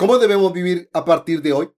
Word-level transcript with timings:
¿Cómo 0.00 0.16
debemos 0.16 0.50
vivir 0.54 0.88
a 0.94 1.04
partir 1.04 1.42
de 1.42 1.52
hoy? 1.52 1.70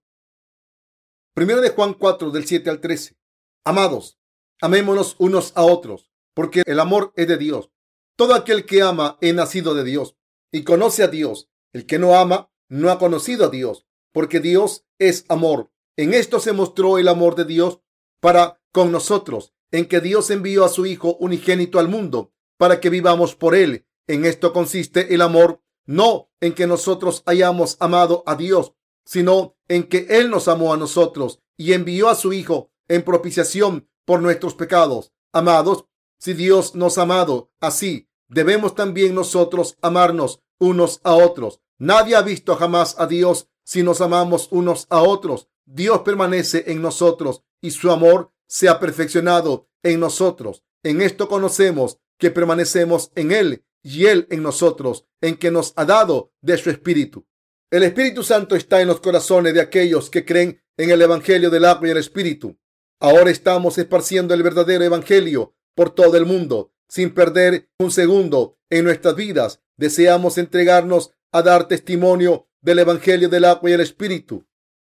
Primero 1.35 1.59
de 1.59 1.71
Juan 1.71 1.93
4, 1.93 2.31
del 2.31 2.45
7 2.45 2.69
al 2.69 2.79
13. 2.79 3.17
Amados, 3.65 4.17
amémonos 4.61 5.17
unos 5.19 5.51
a 5.57 5.63
otros, 5.63 6.09
porque 6.33 6.63
el 6.65 6.79
amor 6.79 7.11
es 7.17 7.27
de 7.27 7.35
Dios. 7.35 7.69
Todo 8.15 8.33
aquel 8.33 8.65
que 8.65 8.81
ama 8.81 9.17
es 9.19 9.35
nacido 9.35 9.75
de 9.75 9.83
Dios 9.83 10.15
y 10.53 10.63
conoce 10.63 11.03
a 11.03 11.09
Dios. 11.09 11.49
El 11.73 11.85
que 11.85 11.99
no 11.99 12.15
ama 12.15 12.49
no 12.69 12.91
ha 12.91 12.97
conocido 12.97 13.47
a 13.47 13.49
Dios, 13.49 13.85
porque 14.13 14.39
Dios 14.39 14.85
es 14.99 15.25
amor. 15.27 15.73
En 15.97 16.13
esto 16.13 16.39
se 16.39 16.53
mostró 16.53 16.99
el 16.99 17.09
amor 17.09 17.35
de 17.35 17.43
Dios 17.43 17.81
para 18.21 18.61
con 18.71 18.93
nosotros, 18.93 19.53
en 19.69 19.85
que 19.85 19.99
Dios 19.99 20.31
envió 20.31 20.63
a 20.63 20.69
su 20.69 20.85
Hijo 20.85 21.17
unigénito 21.19 21.77
al 21.77 21.89
mundo 21.89 22.31
para 22.57 22.79
que 22.79 22.89
vivamos 22.89 23.35
por 23.35 23.53
él. 23.53 23.85
En 24.07 24.23
esto 24.23 24.53
consiste 24.53 25.13
el 25.13 25.21
amor, 25.21 25.61
no 25.85 26.29
en 26.41 26.53
que 26.53 26.67
nosotros 26.67 27.23
hayamos 27.25 27.77
amado 27.79 28.23
a 28.25 28.35
Dios, 28.35 28.73
sino 29.05 29.55
en 29.67 29.83
que 29.83 30.07
Él 30.09 30.29
nos 30.29 30.47
amó 30.47 30.73
a 30.73 30.77
nosotros 30.77 31.39
y 31.57 31.73
envió 31.73 32.09
a 32.09 32.15
su 32.15 32.33
Hijo 32.33 32.71
en 32.87 33.03
propiciación 33.03 33.89
por 34.05 34.21
nuestros 34.21 34.55
pecados. 34.55 35.11
Amados, 35.31 35.85
si 36.19 36.33
Dios 36.33 36.75
nos 36.75 36.97
ha 36.97 37.03
amado 37.03 37.51
así, 37.59 38.07
debemos 38.29 38.75
también 38.75 39.15
nosotros 39.15 39.77
amarnos 39.81 40.41
unos 40.59 41.01
a 41.03 41.15
otros. 41.15 41.59
Nadie 41.77 42.15
ha 42.15 42.21
visto 42.21 42.55
jamás 42.55 42.95
a 42.99 43.07
Dios 43.07 43.49
si 43.63 43.83
nos 43.83 44.01
amamos 44.01 44.47
unos 44.51 44.87
a 44.89 45.01
otros. 45.01 45.49
Dios 45.65 46.01
permanece 46.01 46.65
en 46.67 46.81
nosotros 46.81 47.43
y 47.61 47.71
su 47.71 47.91
amor 47.91 48.31
se 48.47 48.69
ha 48.69 48.79
perfeccionado 48.79 49.67
en 49.81 49.99
nosotros. 49.99 50.63
En 50.83 51.01
esto 51.01 51.27
conocemos 51.27 51.97
que 52.17 52.31
permanecemos 52.31 53.11
en 53.15 53.31
Él 53.31 53.65
y 53.83 54.05
Él 54.05 54.27
en 54.31 54.41
nosotros, 54.41 55.05
en 55.21 55.35
que 55.35 55.51
nos 55.51 55.73
ha 55.75 55.85
dado 55.85 56.31
de 56.41 56.57
su 56.57 56.69
Espíritu. 56.69 57.27
El 57.69 57.83
Espíritu 57.83 58.23
Santo 58.23 58.55
está 58.55 58.81
en 58.81 58.87
los 58.87 59.01
corazones 59.01 59.53
de 59.53 59.61
aquellos 59.61 60.09
que 60.09 60.25
creen 60.25 60.61
en 60.77 60.89
el 60.89 61.01
Evangelio 61.01 61.49
del 61.49 61.65
agua 61.65 61.87
y 61.87 61.91
el 61.91 61.97
Espíritu. 61.97 62.57
Ahora 62.99 63.29
estamos 63.29 63.77
esparciendo 63.77 64.33
el 64.33 64.43
verdadero 64.43 64.83
Evangelio 64.83 65.55
por 65.75 65.89
todo 65.89 66.15
el 66.17 66.25
mundo, 66.25 66.71
sin 66.87 67.13
perder 67.13 67.69
un 67.79 67.91
segundo 67.91 68.57
en 68.69 68.85
nuestras 68.85 69.15
vidas. 69.15 69.61
Deseamos 69.77 70.37
entregarnos 70.37 71.11
a 71.31 71.41
dar 71.41 71.67
testimonio 71.67 72.47
del 72.61 72.79
Evangelio 72.79 73.27
del 73.27 73.45
agua 73.45 73.69
y 73.69 73.73
el 73.73 73.81
Espíritu. 73.81 74.45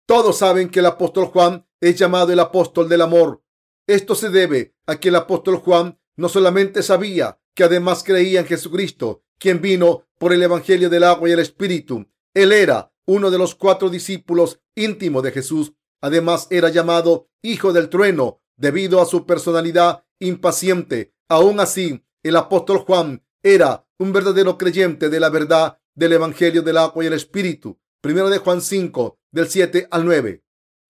Todos 0.07 0.39
saben 0.39 0.71
que 0.71 0.81
el 0.81 0.87
apóstol 0.87 1.27
Juan 1.27 1.67
es 1.81 1.97
llamado 1.97 2.33
el 2.33 2.41
apóstol 2.41 2.89
del 2.89 3.03
amor. 3.03 3.43
Esto 3.87 4.15
se 4.15 4.31
debe 4.31 4.75
a 4.87 4.99
que 4.99 5.11
el 5.11 5.17
apóstol 5.17 5.57
Juan 5.57 6.01
no 6.17 6.29
solamente 6.29 6.83
sabía 6.83 7.40
que 7.55 7.65
además 7.65 8.03
creía 8.05 8.41
en 8.41 8.47
Jesucristo, 8.47 9.23
quien 9.39 9.61
vino 9.61 10.05
por 10.19 10.33
el 10.33 10.43
Evangelio 10.43 10.91
del 10.91 11.05
agua 11.05 11.29
y 11.29 11.33
el 11.33 11.39
Espíritu. 11.39 12.07
Él 12.35 12.53
era 12.53 12.93
uno 13.07 13.31
de 13.31 13.39
los 13.39 13.55
cuatro 13.55 13.89
discípulos 13.89 14.61
íntimos 14.75 15.23
de 15.23 15.33
Jesús. 15.33 15.73
Además 16.01 16.47
era 16.51 16.69
llamado 16.69 17.29
Hijo 17.43 17.73
del 17.73 17.89
Trueno 17.89 18.41
debido 18.57 19.01
a 19.01 19.07
su 19.07 19.27
personalidad 19.27 20.05
impaciente. 20.19 21.15
Aún 21.29 21.61
así, 21.61 22.05
el 22.23 22.37
apóstol 22.37 22.79
Juan 22.79 23.25
era 23.43 23.87
un 23.99 24.13
verdadero 24.13 24.59
creyente 24.59 25.09
de 25.09 25.21
la 25.21 25.31
verdad 25.31 25.79
del 25.95 26.13
Evangelio 26.13 26.63
del 26.63 26.77
agua 26.77 27.03
y 27.03 27.07
el 27.07 27.15
Espíritu. 27.15 27.81
Primero 28.01 28.31
de 28.31 28.39
Juan 28.39 28.61
5, 28.61 29.19
del 29.33 29.49
7 29.49 29.89
al 29.91 30.05
9. 30.05 30.43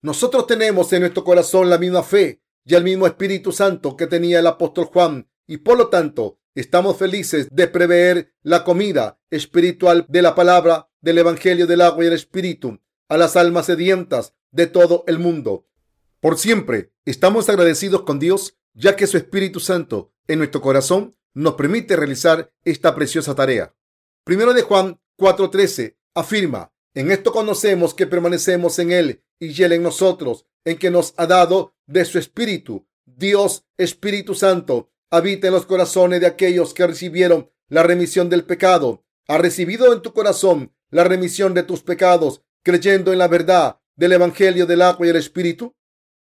Nosotros 0.03 0.47
tenemos 0.47 0.91
en 0.93 1.01
nuestro 1.01 1.23
corazón 1.23 1.69
la 1.69 1.77
misma 1.77 2.03
fe 2.03 2.41
y 2.65 2.75
el 2.75 2.83
mismo 2.83 3.07
Espíritu 3.07 3.51
Santo 3.51 3.95
que 3.95 4.07
tenía 4.07 4.39
el 4.39 4.47
apóstol 4.47 4.85
Juan 4.85 5.29
y 5.47 5.57
por 5.57 5.77
lo 5.77 5.89
tanto 5.89 6.39
estamos 6.55 6.97
felices 6.97 7.47
de 7.51 7.67
prever 7.67 8.33
la 8.41 8.63
comida 8.63 9.19
espiritual 9.29 10.05
de 10.09 10.21
la 10.21 10.35
palabra 10.35 10.89
del 11.01 11.17
Evangelio 11.17 11.67
del 11.67 11.81
agua 11.81 12.03
y 12.03 12.07
el 12.07 12.13
Espíritu 12.13 12.79
a 13.09 13.17
las 13.17 13.35
almas 13.35 13.67
sedientas 13.67 14.33
de 14.51 14.67
todo 14.67 15.03
el 15.07 15.19
mundo. 15.19 15.67
Por 16.19 16.37
siempre 16.37 16.93
estamos 17.05 17.49
agradecidos 17.49 18.03
con 18.03 18.19
Dios 18.19 18.57
ya 18.73 18.95
que 18.95 19.07
su 19.07 19.17
Espíritu 19.17 19.59
Santo 19.59 20.13
en 20.27 20.39
nuestro 20.39 20.61
corazón 20.61 21.17
nos 21.33 21.55
permite 21.55 21.95
realizar 21.95 22.53
esta 22.63 22.95
preciosa 22.95 23.35
tarea. 23.35 23.75
Primero 24.23 24.53
de 24.53 24.61
Juan 24.61 24.99
4:13 25.17 25.97
afirma, 26.13 26.73
en 26.93 27.11
esto 27.11 27.31
conocemos 27.31 27.93
que 27.93 28.07
permanecemos 28.07 28.77
en 28.79 28.91
Él 28.91 29.23
y 29.39 29.63
Él 29.63 29.71
en 29.73 29.83
nosotros, 29.83 30.45
en 30.65 30.77
que 30.77 30.91
nos 30.91 31.13
ha 31.17 31.25
dado 31.25 31.75
de 31.87 32.05
su 32.05 32.19
Espíritu. 32.19 32.87
Dios, 33.05 33.65
Espíritu 33.77 34.35
Santo, 34.35 34.91
habita 35.11 35.47
en 35.47 35.53
los 35.53 35.65
corazones 35.65 36.21
de 36.21 36.27
aquellos 36.27 36.73
que 36.73 36.87
recibieron 36.87 37.51
la 37.67 37.83
remisión 37.83 38.29
del 38.29 38.45
pecado. 38.45 39.05
¿Has 39.27 39.41
recibido 39.41 39.93
en 39.93 40.01
tu 40.01 40.13
corazón 40.13 40.73
la 40.89 41.03
remisión 41.03 41.53
de 41.53 41.63
tus 41.63 41.83
pecados 41.83 42.43
creyendo 42.63 43.11
en 43.11 43.19
la 43.19 43.27
verdad 43.27 43.79
del 43.95 44.13
Evangelio 44.13 44.65
del 44.65 44.81
agua 44.81 45.05
y 45.05 45.09
el 45.09 45.17
Espíritu? 45.17 45.75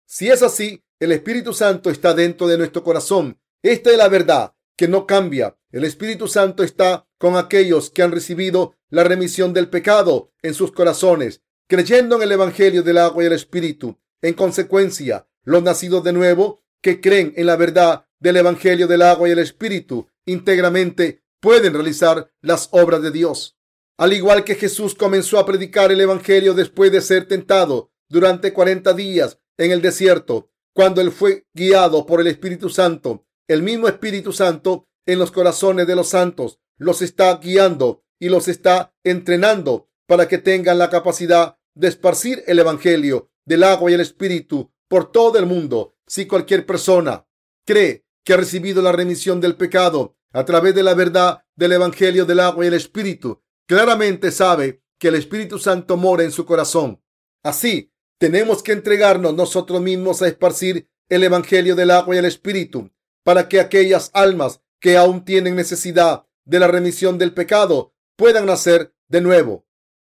Si 0.05 0.29
es 0.29 0.41
así, 0.41 0.83
el 0.99 1.11
Espíritu 1.11 1.53
Santo 1.53 1.89
está 1.89 2.13
dentro 2.13 2.47
de 2.47 2.57
nuestro 2.57 2.83
corazón. 2.83 3.39
Esta 3.61 3.91
es 3.91 3.97
la 3.97 4.07
verdad 4.07 4.55
que 4.75 4.87
no 4.87 5.05
cambia. 5.05 5.57
El 5.71 5.83
Espíritu 5.83 6.27
Santo 6.27 6.63
está 6.63 7.05
con 7.17 7.35
aquellos 7.35 7.89
que 7.89 8.01
han 8.01 8.11
recibido 8.11 8.75
la 8.89 9.03
remisión 9.03 9.53
del 9.53 9.69
pecado 9.69 10.31
en 10.41 10.53
sus 10.53 10.71
corazones, 10.71 11.41
creyendo 11.67 12.15
en 12.15 12.23
el 12.23 12.31
Evangelio 12.31 12.81
del 12.81 12.97
agua 12.97 13.23
y 13.23 13.27
el 13.27 13.33
Espíritu. 13.33 13.99
En 14.21 14.33
consecuencia, 14.33 15.27
los 15.43 15.63
nacidos 15.63 16.03
de 16.03 16.13
nuevo 16.13 16.63
que 16.81 17.01
creen 17.01 17.33
en 17.35 17.45
la 17.45 17.55
verdad 17.55 18.05
del 18.19 18.37
Evangelio 18.37 18.87
del 18.87 19.01
agua 19.01 19.29
y 19.29 19.31
el 19.31 19.39
Espíritu 19.39 20.07
íntegramente 20.25 21.23
pueden 21.39 21.73
realizar 21.73 22.31
las 22.41 22.69
obras 22.71 23.01
de 23.01 23.11
Dios. 23.11 23.57
Al 23.97 24.13
igual 24.13 24.43
que 24.43 24.55
Jesús 24.55 24.95
comenzó 24.95 25.39
a 25.39 25.45
predicar 25.45 25.91
el 25.91 26.01
Evangelio 26.01 26.53
después 26.53 26.91
de 26.91 27.01
ser 27.01 27.27
tentado 27.27 27.91
durante 28.07 28.53
cuarenta 28.53 28.93
días 28.93 29.39
en 29.57 29.71
el 29.71 29.81
desierto, 29.81 30.51
cuando 30.73 31.01
él 31.01 31.11
fue 31.11 31.47
guiado 31.53 32.05
por 32.05 32.21
el 32.21 32.27
Espíritu 32.27 32.69
Santo, 32.69 33.25
el 33.47 33.63
mismo 33.63 33.87
Espíritu 33.87 34.31
Santo 34.31 34.87
en 35.05 35.19
los 35.19 35.31
corazones 35.31 35.87
de 35.87 35.95
los 35.95 36.09
santos 36.09 36.59
los 36.77 37.01
está 37.01 37.35
guiando 37.37 38.03
y 38.19 38.29
los 38.29 38.47
está 38.47 38.93
entrenando 39.03 39.89
para 40.07 40.27
que 40.27 40.37
tengan 40.37 40.77
la 40.77 40.89
capacidad 40.89 41.57
de 41.75 41.87
esparcir 41.87 42.43
el 42.47 42.59
Evangelio 42.59 43.29
del 43.45 43.63
agua 43.63 43.91
y 43.91 43.95
el 43.95 44.01
Espíritu 44.01 44.71
por 44.87 45.11
todo 45.11 45.37
el 45.39 45.45
mundo. 45.45 45.95
Si 46.07 46.25
cualquier 46.25 46.65
persona 46.65 47.27
cree 47.65 48.05
que 48.23 48.33
ha 48.33 48.37
recibido 48.37 48.81
la 48.81 48.91
remisión 48.91 49.41
del 49.41 49.55
pecado 49.55 50.15
a 50.31 50.45
través 50.45 50.75
de 50.75 50.83
la 50.83 50.93
verdad 50.93 51.43
del 51.55 51.73
Evangelio 51.73 52.25
del 52.25 52.39
agua 52.39 52.65
y 52.65 52.67
el 52.67 52.73
Espíritu, 52.73 53.41
claramente 53.67 54.31
sabe 54.31 54.83
que 54.99 55.07
el 55.07 55.15
Espíritu 55.15 55.57
Santo 55.57 55.97
mora 55.97 56.23
en 56.23 56.31
su 56.31 56.45
corazón. 56.45 57.01
Así, 57.43 57.91
tenemos 58.19 58.61
que 58.61 58.73
entregarnos 58.73 59.33
nosotros 59.33 59.81
mismos 59.81 60.21
a 60.21 60.27
esparcir 60.27 60.89
el 61.07 61.23
Evangelio 61.23 61.75
del 61.75 61.91
agua 61.91 62.15
y 62.15 62.19
el 62.19 62.25
Espíritu 62.25 62.91
para 63.23 63.47
que 63.47 63.59
aquellas 63.59 64.11
almas 64.13 64.61
que 64.79 64.97
aún 64.97 65.23
tienen 65.25 65.55
necesidad 65.55 66.25
de 66.45 66.59
la 66.59 66.67
remisión 66.67 67.17
del 67.17 67.33
pecado 67.33 67.93
puedan 68.15 68.45
nacer 68.45 68.93
de 69.07 69.21
nuevo. 69.21 69.65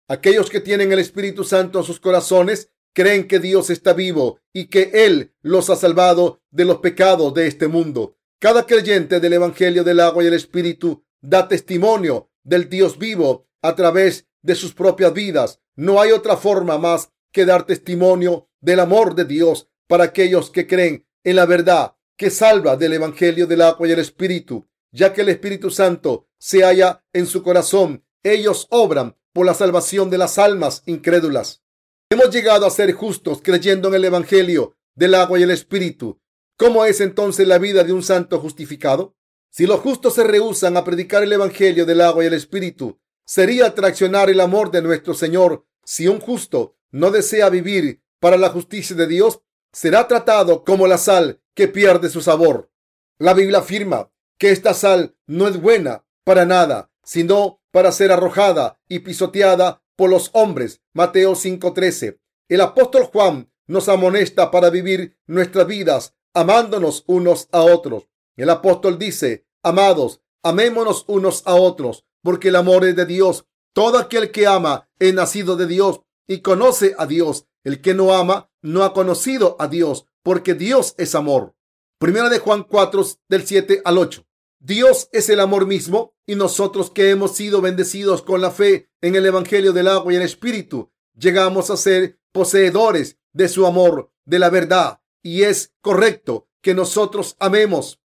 Aquellos 0.08 0.50
que 0.50 0.60
tienen 0.60 0.92
el 0.92 1.00
Espíritu 1.00 1.44
Santo 1.44 1.80
en 1.80 1.86
sus 1.86 2.00
corazones 2.00 2.72
creen 2.96 3.28
que 3.28 3.40
Dios 3.40 3.70
está 3.70 3.94
vivo 3.94 4.40
y 4.54 4.68
que 4.68 4.90
Él 4.94 5.34
los 5.42 5.70
ha 5.70 5.76
salvado 5.76 6.42
de 6.50 6.66
los 6.66 6.78
pecados 6.78 7.34
de 7.34 7.46
este 7.46 7.68
mundo. 7.68 8.18
Cada 8.40 8.66
creyente 8.66 9.20
del 9.20 9.34
Evangelio 9.34 9.84
del 9.84 10.00
agua 10.00 10.24
y 10.24 10.28
el 10.28 10.34
Espíritu 10.34 11.04
da 11.22 11.48
testimonio 11.48 12.32
del 12.44 12.70
Dios 12.70 12.98
vivo 12.98 13.48
a 13.62 13.76
través 13.76 14.28
de 14.42 14.56
sus 14.56 14.74
propias 14.74 15.14
vidas. 15.14 15.59
No 15.76 16.00
hay 16.00 16.12
otra 16.12 16.38
forma 16.38 16.78
más 16.78 17.12
que 17.34 17.46
dar 17.46 17.66
testimonio 17.66 18.50
del 18.62 18.80
amor 18.80 19.14
de 19.14 19.26
Dios 19.26 19.68
para 19.88 20.06
aquellos 20.06 20.50
que 20.50 20.66
creen 20.66 21.06
en 21.24 21.36
la 21.36 21.46
verdad 21.46 21.96
que 22.18 22.30
salva 22.30 22.78
del 22.78 22.94
Evangelio 22.94 23.46
del 23.46 23.62
agua 23.62 23.90
y 23.90 23.91
el 23.91 24.00
Espíritu, 24.00 24.68
ya 24.91 25.12
que 25.12 25.22
el 25.22 25.30
Espíritu 25.30 25.70
Santo 25.70 26.30
se 26.40 26.64
halla 26.64 27.03
en 27.12 27.26
su 27.26 27.44
corazón. 27.44 28.06
Ellos 28.24 28.68
obran 28.70 29.18
por 29.34 29.46
la 29.46 29.53
salvación 29.53 30.09
de 30.09 30.18
las 30.18 30.38
almas 30.38 30.82
incrédulas. 30.86 31.65
Hemos 32.07 32.29
llegado 32.29 32.67
a 32.67 32.69
ser 32.69 32.93
justos 32.93 33.41
creyendo 33.41 33.87
en 33.87 33.96
el 33.96 34.05
Evangelio 34.05 34.78
del 34.93 35.16
agua 35.16 35.40
y 35.40 35.43
el 35.43 35.49
Espíritu. 35.49 36.22
¿Cómo 36.55 36.85
es 36.85 37.02
entonces 37.02 37.47
la 37.47 37.57
vida 37.57 37.84
de 37.84 37.93
un 37.93 38.03
santo 38.03 38.40
justificado? 38.40 39.16
Si 39.49 39.66
los 39.66 39.79
justos 39.79 40.13
se 40.13 40.23
rehusan 40.23 40.78
a 40.78 40.84
predicar 40.84 41.23
el 41.23 41.34
Evangelio 41.34 41.84
del 41.84 42.02
agua 42.02 42.23
y 42.23 42.28
el 42.28 42.35
Espíritu, 42.35 42.99
sería 43.25 43.66
atraccionar 43.66 44.29
el 44.29 44.40
amor 44.40 44.69
de 44.69 44.84
nuestro 44.84 45.16
Señor. 45.16 45.66
Si 45.84 46.07
un 46.07 46.19
justo 46.19 46.75
no 46.91 47.09
desea 47.09 47.49
vivir 47.49 48.03
para 48.19 48.37
la 48.37 48.49
justicia 48.49 48.96
de 48.96 49.07
Dios, 49.07 49.41
será 49.73 50.07
tratado 50.07 50.63
como 50.63 50.85
la 50.85 50.99
sal 50.99 51.41
que 51.55 51.67
pierde 51.67 52.09
su 52.09 52.22
sabor. 52.22 52.69
La 53.17 53.34
Biblia 53.34 53.59
afirma 53.59 54.11
que 54.37 54.52
esta 54.52 54.75
sal 54.75 55.16
no 55.25 55.47
es 55.47 55.59
buena 55.59 56.05
para 56.23 56.46
nada, 56.46 56.91
sino 57.03 57.61
para 57.72 57.91
ser 57.91 58.11
arrojada 58.11 58.79
y 58.87 58.99
pisoteada 58.99 59.81
por 59.96 60.09
los 60.09 60.30
hombres. 60.34 60.82
Mateo 60.94 61.36
5:13. 61.36 62.20
El 62.50 62.62
apóstol 62.62 63.06
Juan 63.06 63.52
nos 63.68 63.90
amonesta 63.90 64.52
para 64.52 64.70
vivir 64.70 65.18
nuestras 65.26 65.68
vidas 65.68 66.14
amándonos 66.34 67.03
unos 67.08 67.47
a 67.52 67.62
otros. 67.62 68.08
El 68.36 68.50
apóstol 68.50 69.00
dice, 69.00 69.47
amados, 69.64 70.22
amémonos 70.44 71.06
unos 71.08 71.42
a 71.46 71.56
otros, 71.56 72.06
porque 72.22 72.50
el 72.50 72.58
amor 72.58 72.86
es 72.86 72.96
de 72.96 73.06
Dios 73.06 73.46
Todo 73.74 73.97
aquel 73.97 74.32
que 74.32 74.47
ama 74.47 74.90
es 75.00 75.14
nacido 75.14 75.58
de 75.58 75.68
Dios 75.68 76.00
y 76.28 76.40
conoce 76.40 76.96
a 76.98 77.06
Dios. 77.06 77.46
El 77.66 77.82
que 77.82 77.94
no 77.94 78.14
ama 78.14 78.50
no 78.62 78.84
ha 78.84 78.94
conocido 78.94 79.58
a 79.59 79.68
Dios, 79.68 80.06
porque 80.24 80.53
Dios 80.53 80.96
es 80.98 81.14
amor. 81.14 81.56
Primera 82.00 82.30
de 82.30 82.40
Juan 82.40 82.64
4, 82.64 83.06
del 83.28 83.46
7 83.46 83.82
al 83.84 83.98
8. 83.98 84.26
Dios 84.59 85.09
es 85.11 85.29
el 85.29 85.40
amor 85.40 85.67
mismo 85.67 86.16
y 86.25 86.35
nosotros 86.35 86.90
que 86.90 87.09
hemos 87.09 87.35
sido 87.35 87.61
bendecidos 87.61 88.22
con 88.22 88.41
la 88.41 88.52
fe 88.52 88.90
en 89.02 89.16
el 89.16 89.25
Evangelio 89.25 89.73
del 89.73 89.87
agua 89.87 90.13
y 90.13 90.16
el 90.16 90.22
Espíritu, 90.23 90.91
llegamos 91.13 91.69
a 91.69 91.78
ser 91.78 92.19
poseedores 92.31 93.17
de 93.34 93.47
su 93.47 93.66
amor, 93.66 94.11
de 94.25 94.40
la 94.40 94.49
verdad. 94.49 95.02
Y 95.22 95.43
es 95.43 95.73
correcto 95.81 96.47
que 96.61 96.73
nosotros 96.73 97.35
amemos 97.40 98.02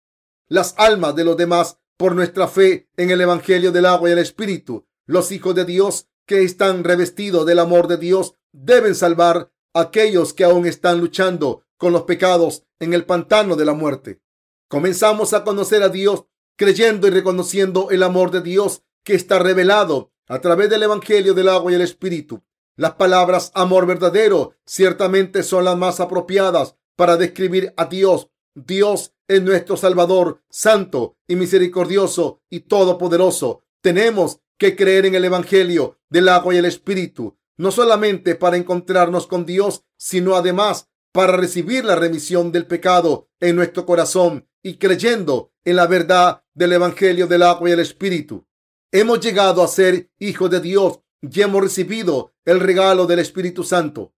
las 0.49 0.75
almas 0.79 1.17
de 1.17 1.25
los 1.25 1.37
demás 1.37 1.79
por 1.97 2.15
nuestra 2.15 2.49
fe 2.49 2.89
en 2.97 3.11
el 3.11 3.21
Evangelio 3.21 3.73
del 3.73 3.87
agua 3.87 4.09
y 4.09 4.13
el 4.13 4.19
Espíritu. 4.19 4.87
Los 5.07 5.33
hijos 5.33 5.55
de 5.55 5.65
Dios 5.65 6.09
que 6.27 6.43
están 6.43 6.85
revestidos 6.85 7.47
del 7.47 7.59
amor 7.59 7.89
de 7.89 7.99
Dios 7.99 8.35
deben 8.53 8.95
salvar 8.95 9.53
a 9.73 9.81
aquellos 9.81 10.33
que 10.33 10.45
aún 10.45 10.67
están 10.67 11.01
luchando 11.01 11.65
con 11.77 11.93
los 11.93 12.03
pecados 12.03 12.65
en 12.79 12.95
el 12.95 13.05
pantano 13.05 13.57
de 13.57 13.65
la 13.65 13.75
muerte. 13.75 14.23
Comenzamos 14.69 15.35
a 15.35 15.45
conocer 15.45 15.83
a 15.83 15.89
Dios 15.89 16.25
creyendo 16.57 17.07
y 17.07 17.11
reconociendo 17.11 17.91
el 17.91 18.03
amor 18.03 18.31
de 18.31 18.43
Dios 18.43 18.83
que 19.03 19.15
está 19.15 19.39
revelado 19.39 20.13
a 20.27 20.41
través 20.41 20.71
del 20.71 20.83
Evangelio 20.83 21.35
del 21.35 21.49
agua 21.49 21.73
y 21.73 21.75
el 21.75 21.83
Espíritu. 21.83 22.43
Las 22.77 22.95
palabras 22.95 23.53
amor 23.55 23.87
verdadero 23.87 24.55
ciertamente 24.65 25.43
son 25.43 25.65
las 25.65 25.77
más 25.77 26.01
apropiadas 26.01 26.77
para 26.97 27.17
describir 27.17 27.73
a 27.77 27.87
Dios. 27.87 28.31
Dios 28.55 29.15
es 29.29 29.43
nuestro 29.43 29.77
Salvador, 29.77 30.43
santo 30.49 31.17
y 31.29 31.37
misericordioso 31.37 32.43
y 32.51 32.61
todopoderoso. 32.61 33.63
Tenemos 33.81 34.41
que 34.59 34.77
creer 34.77 35.07
en 35.07 35.15
el 35.15 35.25
Evangelio 35.25 35.99
del 36.09 36.29
agua 36.29 36.55
y 36.55 36.59
el 36.59 36.65
Espíritu, 36.65 37.37
no 37.57 37.71
solamente 37.71 38.35
para 38.35 38.57
encontrarnos 38.57 39.27
con 39.27 39.47
Dios, 39.47 39.85
sino 39.97 40.37
además 40.37 40.89
para 41.13 41.37
recibir 41.37 41.85
la 41.85 41.95
remisión 41.95 42.51
del 42.51 42.67
pecado 42.67 43.29
en 43.41 43.57
nuestro 43.57 43.87
corazón 43.87 44.49
y 44.65 44.79
creyendo 44.79 45.53
en 45.65 45.77
la 45.77 45.87
verdad 45.87 46.43
del 46.55 46.73
Evangelio 46.73 47.27
del 47.27 47.43
agua 47.43 47.69
y 47.69 47.73
el 47.73 47.81
Espíritu. 47.81 48.49
Hemos 48.91 49.21
llegado 49.21 49.63
a 49.63 49.69
ser 49.69 50.11
hijos 50.19 50.51
de 50.51 50.61
Dios 50.61 51.01
y 51.21 51.43
hemos 51.43 51.63
recibido 51.63 52.33
el 52.47 52.61
regalo 52.61 53.07
del 53.07 53.19
Espíritu 53.19 53.63
Santo. 53.63 54.15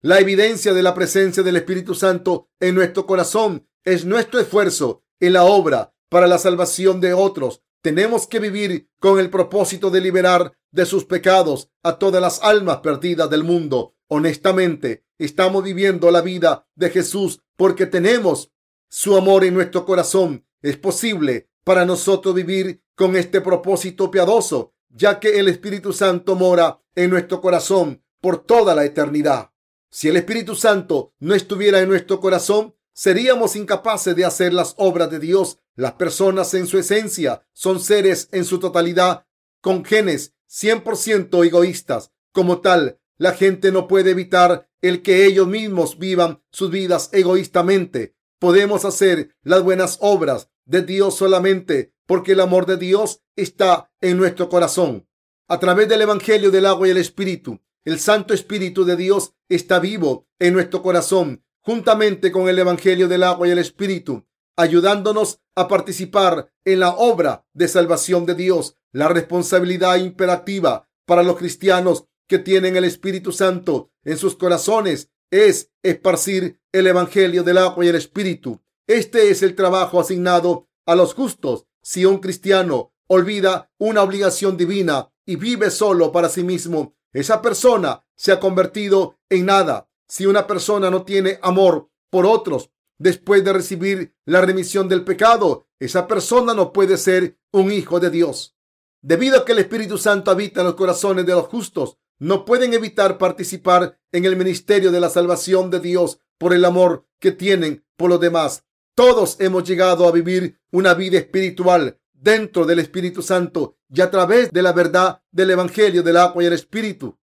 La 0.00 0.18
evidencia 0.18 0.72
de 0.72 0.82
la 0.82 0.94
presencia 0.94 1.42
del 1.42 1.56
Espíritu 1.56 1.94
Santo 1.94 2.48
en 2.58 2.74
nuestro 2.74 3.06
corazón 3.06 3.68
es 3.84 4.06
nuestro 4.06 4.40
esfuerzo 4.40 5.04
en 5.20 5.34
la 5.34 5.44
obra 5.44 5.94
para 6.08 6.26
la 6.26 6.38
salvación 6.38 7.00
de 7.00 7.12
otros. 7.12 7.62
Tenemos 7.82 8.26
que 8.26 8.40
vivir 8.40 8.88
con 8.98 9.20
el 9.20 9.28
propósito 9.28 9.90
de 9.90 10.00
liberar 10.00 10.56
de 10.70 10.86
sus 10.86 11.04
pecados 11.04 11.70
a 11.82 11.98
todas 11.98 12.22
las 12.22 12.42
almas 12.42 12.78
perdidas 12.78 13.28
del 13.28 13.44
mundo. 13.44 13.94
Honestamente, 14.08 15.04
estamos 15.18 15.62
viviendo 15.62 16.10
la 16.10 16.22
vida 16.22 16.66
de 16.74 16.88
Jesús 16.88 17.40
porque 17.56 17.86
tenemos 17.86 18.52
su 18.94 19.16
amor 19.16 19.42
en 19.42 19.54
nuestro 19.54 19.86
corazón. 19.86 20.44
Es 20.60 20.76
posible 20.76 21.48
para 21.64 21.86
nosotros 21.86 22.34
vivir 22.34 22.82
con 22.94 23.16
este 23.16 23.40
propósito 23.40 24.10
piadoso, 24.10 24.74
ya 24.90 25.18
que 25.18 25.38
el 25.38 25.48
Espíritu 25.48 25.94
Santo 25.94 26.34
mora 26.34 26.82
en 26.94 27.08
nuestro 27.08 27.40
corazón 27.40 28.04
por 28.20 28.44
toda 28.44 28.74
la 28.74 28.84
eternidad. 28.84 29.50
Si 29.88 30.08
el 30.08 30.18
Espíritu 30.18 30.54
Santo 30.54 31.14
no 31.20 31.34
estuviera 31.34 31.80
en 31.80 31.88
nuestro 31.88 32.20
corazón, 32.20 32.74
seríamos 32.92 33.56
incapaces 33.56 34.14
de 34.14 34.26
hacer 34.26 34.52
las 34.52 34.74
obras 34.76 35.10
de 35.10 35.20
Dios. 35.20 35.58
Las 35.74 35.92
personas 35.94 36.52
en 36.52 36.66
su 36.66 36.76
esencia 36.78 37.46
son 37.54 37.80
seres 37.80 38.28
en 38.30 38.44
su 38.44 38.58
totalidad 38.58 39.24
con 39.62 39.86
genes 39.86 40.34
100% 40.50 41.46
egoístas. 41.46 42.12
Como 42.30 42.60
tal, 42.60 43.00
la 43.16 43.32
gente 43.32 43.72
no 43.72 43.88
puede 43.88 44.10
evitar 44.10 44.68
el 44.82 45.00
que 45.00 45.24
ellos 45.24 45.46
mismos 45.46 45.98
vivan 45.98 46.42
sus 46.50 46.70
vidas 46.70 47.08
egoístamente. 47.12 48.16
Podemos 48.42 48.84
hacer 48.84 49.36
las 49.44 49.62
buenas 49.62 49.98
obras 50.00 50.50
de 50.64 50.82
Dios 50.82 51.16
solamente 51.16 51.94
porque 52.06 52.32
el 52.32 52.40
amor 52.40 52.66
de 52.66 52.76
Dios 52.76 53.22
está 53.36 53.92
en 54.00 54.16
nuestro 54.16 54.48
corazón. 54.48 55.06
A 55.46 55.60
través 55.60 55.88
del 55.88 56.02
Evangelio 56.02 56.50
del 56.50 56.66
agua 56.66 56.88
y 56.88 56.90
el 56.90 56.96
Espíritu, 56.96 57.60
el 57.84 58.00
Santo 58.00 58.34
Espíritu 58.34 58.84
de 58.84 58.96
Dios 58.96 59.34
está 59.48 59.78
vivo 59.78 60.26
en 60.40 60.54
nuestro 60.54 60.82
corazón, 60.82 61.44
juntamente 61.60 62.32
con 62.32 62.48
el 62.48 62.58
Evangelio 62.58 63.06
del 63.06 63.22
agua 63.22 63.46
y 63.46 63.52
el 63.52 63.60
Espíritu, 63.60 64.26
ayudándonos 64.56 65.38
a 65.54 65.68
participar 65.68 66.52
en 66.64 66.80
la 66.80 66.96
obra 66.96 67.46
de 67.52 67.68
salvación 67.68 68.26
de 68.26 68.34
Dios. 68.34 68.74
La 68.90 69.06
responsabilidad 69.06 69.98
imperativa 69.98 70.88
para 71.06 71.22
los 71.22 71.36
cristianos 71.36 72.06
que 72.26 72.40
tienen 72.40 72.74
el 72.74 72.86
Espíritu 72.86 73.30
Santo 73.30 73.92
en 74.02 74.18
sus 74.18 74.34
corazones 74.34 75.12
es 75.30 75.70
esparcir 75.84 76.60
el 76.72 76.86
Evangelio 76.86 77.42
del 77.42 77.58
agua 77.58 77.84
y 77.84 77.88
el 77.88 77.96
Espíritu. 77.96 78.60
Este 78.86 79.30
es 79.30 79.42
el 79.42 79.54
trabajo 79.54 80.00
asignado 80.00 80.68
a 80.86 80.94
los 80.94 81.14
justos. 81.14 81.66
Si 81.82 82.04
un 82.04 82.18
cristiano 82.18 82.94
olvida 83.06 83.70
una 83.78 84.02
obligación 84.02 84.56
divina 84.56 85.12
y 85.26 85.36
vive 85.36 85.70
solo 85.70 86.10
para 86.10 86.28
sí 86.28 86.42
mismo, 86.42 86.96
esa 87.12 87.42
persona 87.42 88.04
se 88.16 88.32
ha 88.32 88.40
convertido 88.40 89.18
en 89.28 89.46
nada. 89.46 89.88
Si 90.08 90.26
una 90.26 90.46
persona 90.46 90.90
no 90.90 91.04
tiene 91.04 91.38
amor 91.42 91.90
por 92.10 92.24
otros 92.26 92.70
después 92.98 93.44
de 93.44 93.52
recibir 93.52 94.14
la 94.24 94.40
remisión 94.40 94.88
del 94.88 95.04
pecado, 95.04 95.68
esa 95.78 96.06
persona 96.06 96.54
no 96.54 96.72
puede 96.72 96.96
ser 96.96 97.38
un 97.52 97.70
hijo 97.70 98.00
de 98.00 98.10
Dios. 98.10 98.56
Debido 99.02 99.38
a 99.38 99.44
que 99.44 99.52
el 99.52 99.58
Espíritu 99.58 99.98
Santo 99.98 100.30
habita 100.30 100.60
en 100.60 100.66
los 100.66 100.76
corazones 100.76 101.26
de 101.26 101.32
los 101.32 101.48
justos, 101.48 101.98
no 102.18 102.44
pueden 102.44 102.74
evitar 102.74 103.18
participar 103.18 103.98
en 104.12 104.24
el 104.24 104.36
ministerio 104.36 104.92
de 104.92 105.00
la 105.00 105.10
salvación 105.10 105.70
de 105.70 105.80
Dios 105.80 106.18
por 106.38 106.54
el 106.54 106.64
amor 106.64 107.06
que 107.18 107.32
tienen 107.32 107.84
por 107.96 108.10
los 108.10 108.20
demás. 108.20 108.64
Todos 108.94 109.36
hemos 109.40 109.64
llegado 109.64 110.06
a 110.06 110.12
vivir 110.12 110.60
una 110.70 110.94
vida 110.94 111.18
espiritual 111.18 111.98
dentro 112.12 112.66
del 112.66 112.78
Espíritu 112.78 113.22
Santo 113.22 113.76
y 113.88 114.00
a 114.00 114.10
través 114.10 114.52
de 114.52 114.62
la 114.62 114.72
verdad 114.72 115.22
del 115.30 115.50
Evangelio 115.50 116.02
del 116.02 116.16
agua 116.16 116.42
y 116.42 116.46
el 116.46 116.52
Espíritu. 116.52 117.18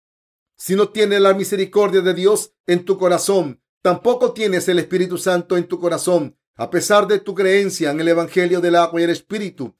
Si 0.57 0.75
no 0.75 0.89
tienes 0.89 1.21
la 1.21 1.35
misericordia 1.35 2.01
de 2.01 2.15
Dios 2.15 2.53
en 2.67 2.85
tu 2.85 2.99
corazón, 2.99 3.63
tampoco 3.83 4.33
tienes 4.33 4.69
el 4.69 4.79
Espíritu 4.79 5.19
Santo 5.19 5.57
en 5.57 5.69
tu 5.69 5.79
corazón. 5.79 6.37
A 6.57 6.71
pesar 6.71 7.07
de 7.07 7.21
tu 7.21 7.35
creencia 7.35 7.93
en 7.93 8.01
el 8.01 8.09
Evangelio 8.09 8.61
del 8.61 8.75
agua 8.75 9.01
y 9.01 9.05
el 9.05 9.11
Espíritu, 9.11 9.77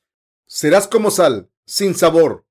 serás 0.47 0.87
como 0.87 1.11
sal, 1.11 1.51
sin 1.67 1.95
sabor. 1.97 2.47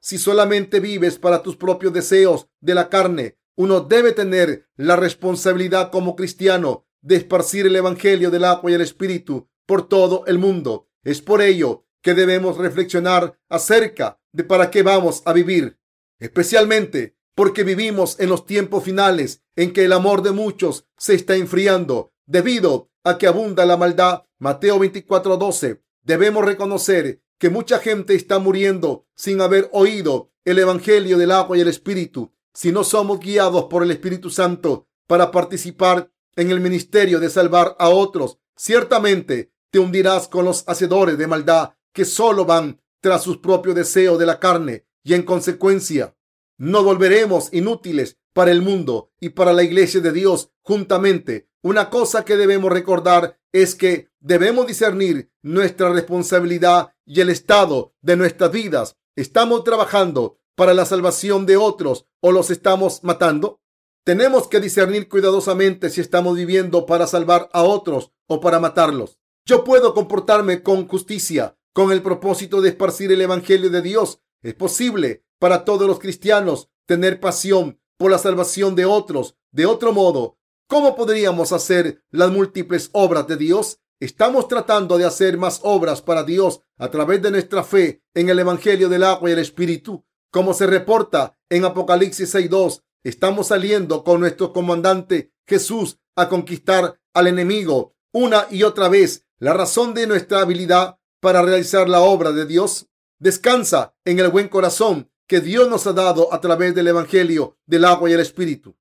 Si 0.00 0.18
solamente 0.18 0.80
vives 0.80 1.18
para 1.18 1.42
tus 1.42 1.56
propios 1.56 1.92
deseos 1.92 2.48
de 2.60 2.74
la 2.74 2.88
carne, 2.88 3.38
uno 3.56 3.80
debe 3.80 4.12
tener 4.12 4.66
la 4.76 4.96
responsabilidad 4.96 5.90
como 5.90 6.16
cristiano 6.16 6.86
de 7.02 7.16
esparcir 7.16 7.66
el 7.66 7.76
Evangelio 7.76 8.30
del 8.30 8.44
agua 8.44 8.70
y 8.70 8.74
el 8.74 8.80
Espíritu 8.80 9.48
por 9.66 9.86
todo 9.88 10.24
el 10.26 10.38
mundo. 10.38 10.88
Es 11.04 11.20
por 11.20 11.42
ello 11.42 11.84
que 12.02 12.14
debemos 12.14 12.56
reflexionar 12.56 13.38
acerca 13.50 14.18
de 14.32 14.44
para 14.44 14.70
qué 14.70 14.82
vamos 14.82 15.22
a 15.26 15.34
vivir, 15.34 15.78
especialmente 16.18 17.16
porque 17.34 17.62
vivimos 17.62 18.18
en 18.20 18.30
los 18.30 18.46
tiempos 18.46 18.84
finales 18.84 19.42
en 19.56 19.72
que 19.72 19.84
el 19.84 19.92
amor 19.92 20.22
de 20.22 20.32
muchos 20.32 20.86
se 20.96 21.14
está 21.14 21.36
enfriando 21.36 22.12
debido 22.26 22.90
a 23.04 23.18
que 23.18 23.26
abunda 23.26 23.66
la 23.66 23.76
maldad. 23.76 24.24
Mateo 24.38 24.78
24:12. 24.78 25.82
Debemos 26.02 26.44
reconocer 26.44 27.22
que 27.40 27.48
mucha 27.48 27.78
gente 27.78 28.14
está 28.14 28.38
muriendo 28.38 29.06
sin 29.16 29.40
haber 29.40 29.70
oído 29.72 30.30
el 30.44 30.58
Evangelio 30.58 31.16
del 31.16 31.32
agua 31.32 31.56
y 31.56 31.62
el 31.62 31.68
Espíritu. 31.68 32.34
Si 32.52 32.70
no 32.70 32.84
somos 32.84 33.18
guiados 33.18 33.64
por 33.64 33.82
el 33.82 33.90
Espíritu 33.90 34.28
Santo 34.28 34.86
para 35.06 35.30
participar 35.30 36.12
en 36.36 36.50
el 36.50 36.60
ministerio 36.60 37.18
de 37.18 37.30
salvar 37.30 37.76
a 37.78 37.88
otros, 37.88 38.38
ciertamente 38.56 39.54
te 39.70 39.78
hundirás 39.78 40.28
con 40.28 40.44
los 40.44 40.68
hacedores 40.68 41.16
de 41.16 41.26
maldad 41.26 41.70
que 41.94 42.04
solo 42.04 42.44
van 42.44 42.82
tras 43.00 43.22
sus 43.22 43.38
propios 43.38 43.74
deseos 43.74 44.18
de 44.18 44.26
la 44.26 44.38
carne 44.38 44.86
y 45.02 45.14
en 45.14 45.22
consecuencia 45.22 46.14
no 46.58 46.84
volveremos 46.84 47.48
inútiles 47.54 48.18
para 48.34 48.50
el 48.50 48.60
mundo 48.60 49.12
y 49.18 49.30
para 49.30 49.54
la 49.54 49.62
iglesia 49.62 50.02
de 50.02 50.12
Dios 50.12 50.50
juntamente. 50.60 51.48
Una 51.62 51.88
cosa 51.88 52.26
que 52.26 52.36
debemos 52.36 52.70
recordar 52.70 53.39
es 53.52 53.74
que 53.74 54.08
debemos 54.20 54.66
discernir 54.66 55.30
nuestra 55.42 55.90
responsabilidad 55.90 56.92
y 57.04 57.20
el 57.20 57.30
estado 57.30 57.94
de 58.00 58.16
nuestras 58.16 58.52
vidas. 58.52 58.96
¿Estamos 59.16 59.64
trabajando 59.64 60.38
para 60.54 60.74
la 60.74 60.84
salvación 60.84 61.46
de 61.46 61.56
otros 61.56 62.06
o 62.20 62.32
los 62.32 62.50
estamos 62.50 63.02
matando? 63.02 63.60
Tenemos 64.04 64.48
que 64.48 64.60
discernir 64.60 65.08
cuidadosamente 65.08 65.90
si 65.90 66.00
estamos 66.00 66.36
viviendo 66.36 66.86
para 66.86 67.06
salvar 67.06 67.48
a 67.52 67.62
otros 67.62 68.12
o 68.26 68.40
para 68.40 68.60
matarlos. 68.60 69.18
Yo 69.44 69.64
puedo 69.64 69.94
comportarme 69.94 70.62
con 70.62 70.86
justicia 70.86 71.56
con 71.72 71.92
el 71.92 72.02
propósito 72.02 72.60
de 72.60 72.70
esparcir 72.70 73.12
el 73.12 73.20
Evangelio 73.20 73.70
de 73.70 73.82
Dios. 73.82 74.20
Es 74.42 74.54
posible 74.54 75.24
para 75.38 75.64
todos 75.64 75.86
los 75.86 75.98
cristianos 75.98 76.68
tener 76.86 77.20
pasión 77.20 77.80
por 77.96 78.10
la 78.10 78.18
salvación 78.18 78.74
de 78.74 78.86
otros. 78.86 79.36
De 79.52 79.66
otro 79.66 79.92
modo, 79.92 80.38
¿cómo 80.70 80.96
podríamos 80.96 81.52
hacer 81.52 82.02
las 82.10 82.30
múltiples 82.30 82.88
obras 82.92 83.26
de 83.26 83.36
Dios? 83.36 83.80
estamos 84.00 84.48
tratando 84.48 84.96
de 84.96 85.04
hacer 85.04 85.36
más 85.36 85.60
obras 85.62 86.00
para 86.00 86.24
Dios 86.24 86.62
a 86.78 86.90
través 86.90 87.20
de 87.20 87.30
nuestra 87.30 87.62
fe 87.62 88.02
en 88.14 88.30
el 88.30 88.38
Evangelio 88.38 88.88
del 88.88 89.04
agua 89.04 89.28
y 89.28 89.34
el 89.34 89.38
Espíritu. 89.38 90.06
Como 90.32 90.54
se 90.54 90.66
reporta 90.66 91.38
en 91.50 91.66
Apocalipsis 91.66 92.34
6.2, 92.34 92.82
estamos 93.04 93.48
saliendo 93.48 94.02
con 94.02 94.20
nuestro 94.20 94.54
comandante 94.54 95.34
Jesús 95.46 95.98
a 96.16 96.30
conquistar 96.30 96.98
al 97.12 97.26
enemigo 97.26 97.94
una 98.12 98.46
y 98.50 98.62
otra 98.62 98.88
vez. 98.88 99.26
La 99.38 99.52
razón 99.52 99.92
de 99.92 100.06
nuestra 100.06 100.40
habilidad 100.40 100.98
para 101.20 101.42
realizar 101.42 101.88
la 101.88 102.00
obra 102.00 102.32
de 102.32 102.46
Dios 102.46 102.88
descansa 103.18 103.94
en 104.06 104.18
el 104.18 104.28
buen 104.28 104.48
corazón 104.48 105.10
que 105.26 105.40
Dios 105.40 105.68
nos 105.68 105.86
ha 105.86 105.92
dado 105.92 106.32
a 106.32 106.40
través 106.40 106.74
del 106.74 106.88
Evangelio 106.88 107.58
del 107.66 107.84
agua 107.84 108.08
y 108.08 108.14
el 108.14 108.20
Espíritu. 108.20 108.76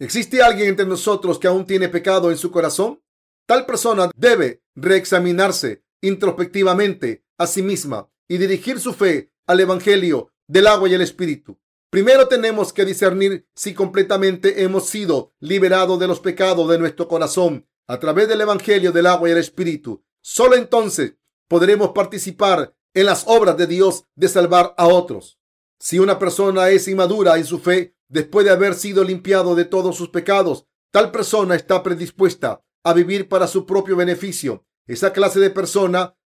¿Existe 0.00 0.42
alguien 0.42 0.70
entre 0.70 0.86
nosotros 0.86 1.38
que 1.38 1.46
aún 1.46 1.66
tiene 1.66 1.88
pecado 1.88 2.30
en 2.30 2.36
su 2.36 2.50
corazón? 2.50 3.00
Tal 3.46 3.64
persona 3.64 4.10
debe 4.16 4.62
reexaminarse 4.74 5.84
introspectivamente 6.02 7.24
a 7.38 7.46
sí 7.46 7.62
misma 7.62 8.10
y 8.28 8.38
dirigir 8.38 8.80
su 8.80 8.92
fe 8.92 9.32
al 9.46 9.60
Evangelio 9.60 10.32
del 10.48 10.66
agua 10.66 10.88
y 10.88 10.94
el 10.94 11.00
Espíritu. 11.00 11.60
Primero 11.90 12.26
tenemos 12.26 12.72
que 12.72 12.84
discernir 12.84 13.46
si 13.54 13.72
completamente 13.72 14.64
hemos 14.64 14.88
sido 14.88 15.32
liberados 15.38 16.00
de 16.00 16.08
los 16.08 16.18
pecados 16.18 16.68
de 16.68 16.78
nuestro 16.78 17.06
corazón 17.06 17.68
a 17.86 18.00
través 18.00 18.28
del 18.28 18.40
Evangelio 18.40 18.90
del 18.90 19.06
agua 19.06 19.28
y 19.28 19.32
el 19.32 19.38
Espíritu. 19.38 20.04
Solo 20.20 20.56
entonces 20.56 21.14
podremos 21.48 21.90
participar 21.90 22.74
en 22.94 23.06
las 23.06 23.24
obras 23.28 23.56
de 23.56 23.68
Dios 23.68 24.06
de 24.16 24.28
salvar 24.28 24.74
a 24.76 24.88
otros. 24.88 25.38
Si 25.78 26.00
una 26.00 26.18
persona 26.18 26.70
es 26.70 26.88
inmadura 26.88 27.36
en 27.36 27.44
su 27.44 27.60
fe, 27.60 27.93
después 28.14 28.46
de 28.46 28.52
haber 28.52 28.74
sido 28.74 29.02
limpiado 29.02 29.56
de 29.56 29.64
todos 29.64 29.96
sus 29.96 30.10
pecados, 30.10 30.68
tal 30.92 31.10
persona 31.10 31.56
está 31.56 31.82
predispuesta 31.82 32.62
a 32.84 32.92
vivir 32.92 33.28
para 33.28 33.48
su 33.48 33.66
propio 33.66 33.96
beneficio. 33.96 34.64
Esa 34.86 35.12
clase 35.12 35.40
de 35.40 35.50
persona 35.50 36.16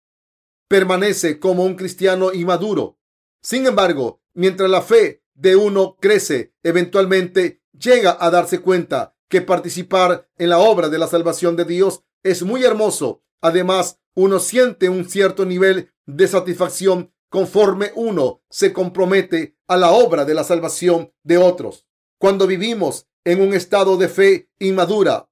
permanece 0.69 1.39
como 1.41 1.65
un 1.65 1.77
cristiano 1.77 2.35
inmaduro. 2.35 2.99
Sin 3.43 3.67
embargo, 3.67 4.21
mientras 4.35 4.69
la 4.69 4.83
fe 4.83 5.25
de 5.33 5.57
uno 5.57 5.97
crece, 5.99 6.53
eventualmente 6.63 7.63
llega 7.73 8.19
a 8.21 8.29
darse 8.31 8.61
cuenta 8.61 9.17
que 9.31 9.41
participar 9.41 10.29
en 10.37 10.51
la 10.51 10.59
obra 10.59 10.91
de 10.91 10.99
la 10.99 11.07
salvación 11.07 11.57
de 11.57 11.65
Dios 11.65 12.03
es 12.23 12.43
muy 12.43 12.65
hermoso. 12.65 13.23
Además, 13.41 13.99
uno 14.15 14.41
siente 14.41 14.91
un 14.91 15.09
cierto 15.09 15.47
nivel 15.47 15.91
de 16.05 16.29
satisfacción 16.29 17.15
conforme 17.29 17.93
uno 17.95 18.43
se 18.49 18.73
compromete 18.73 19.57
a 19.67 19.77
la 19.77 19.91
obra 19.91 20.25
de 20.25 20.35
la 20.35 20.45
salvación 20.45 21.13
de 21.23 21.39
otros. 21.39 21.87
Cuando 22.19 22.47
vivimos 22.47 23.07
en 23.25 23.41
un 23.41 23.55
estado 23.55 23.97
de 23.97 24.09
fe 24.09 24.51
inmadura, 24.59 25.29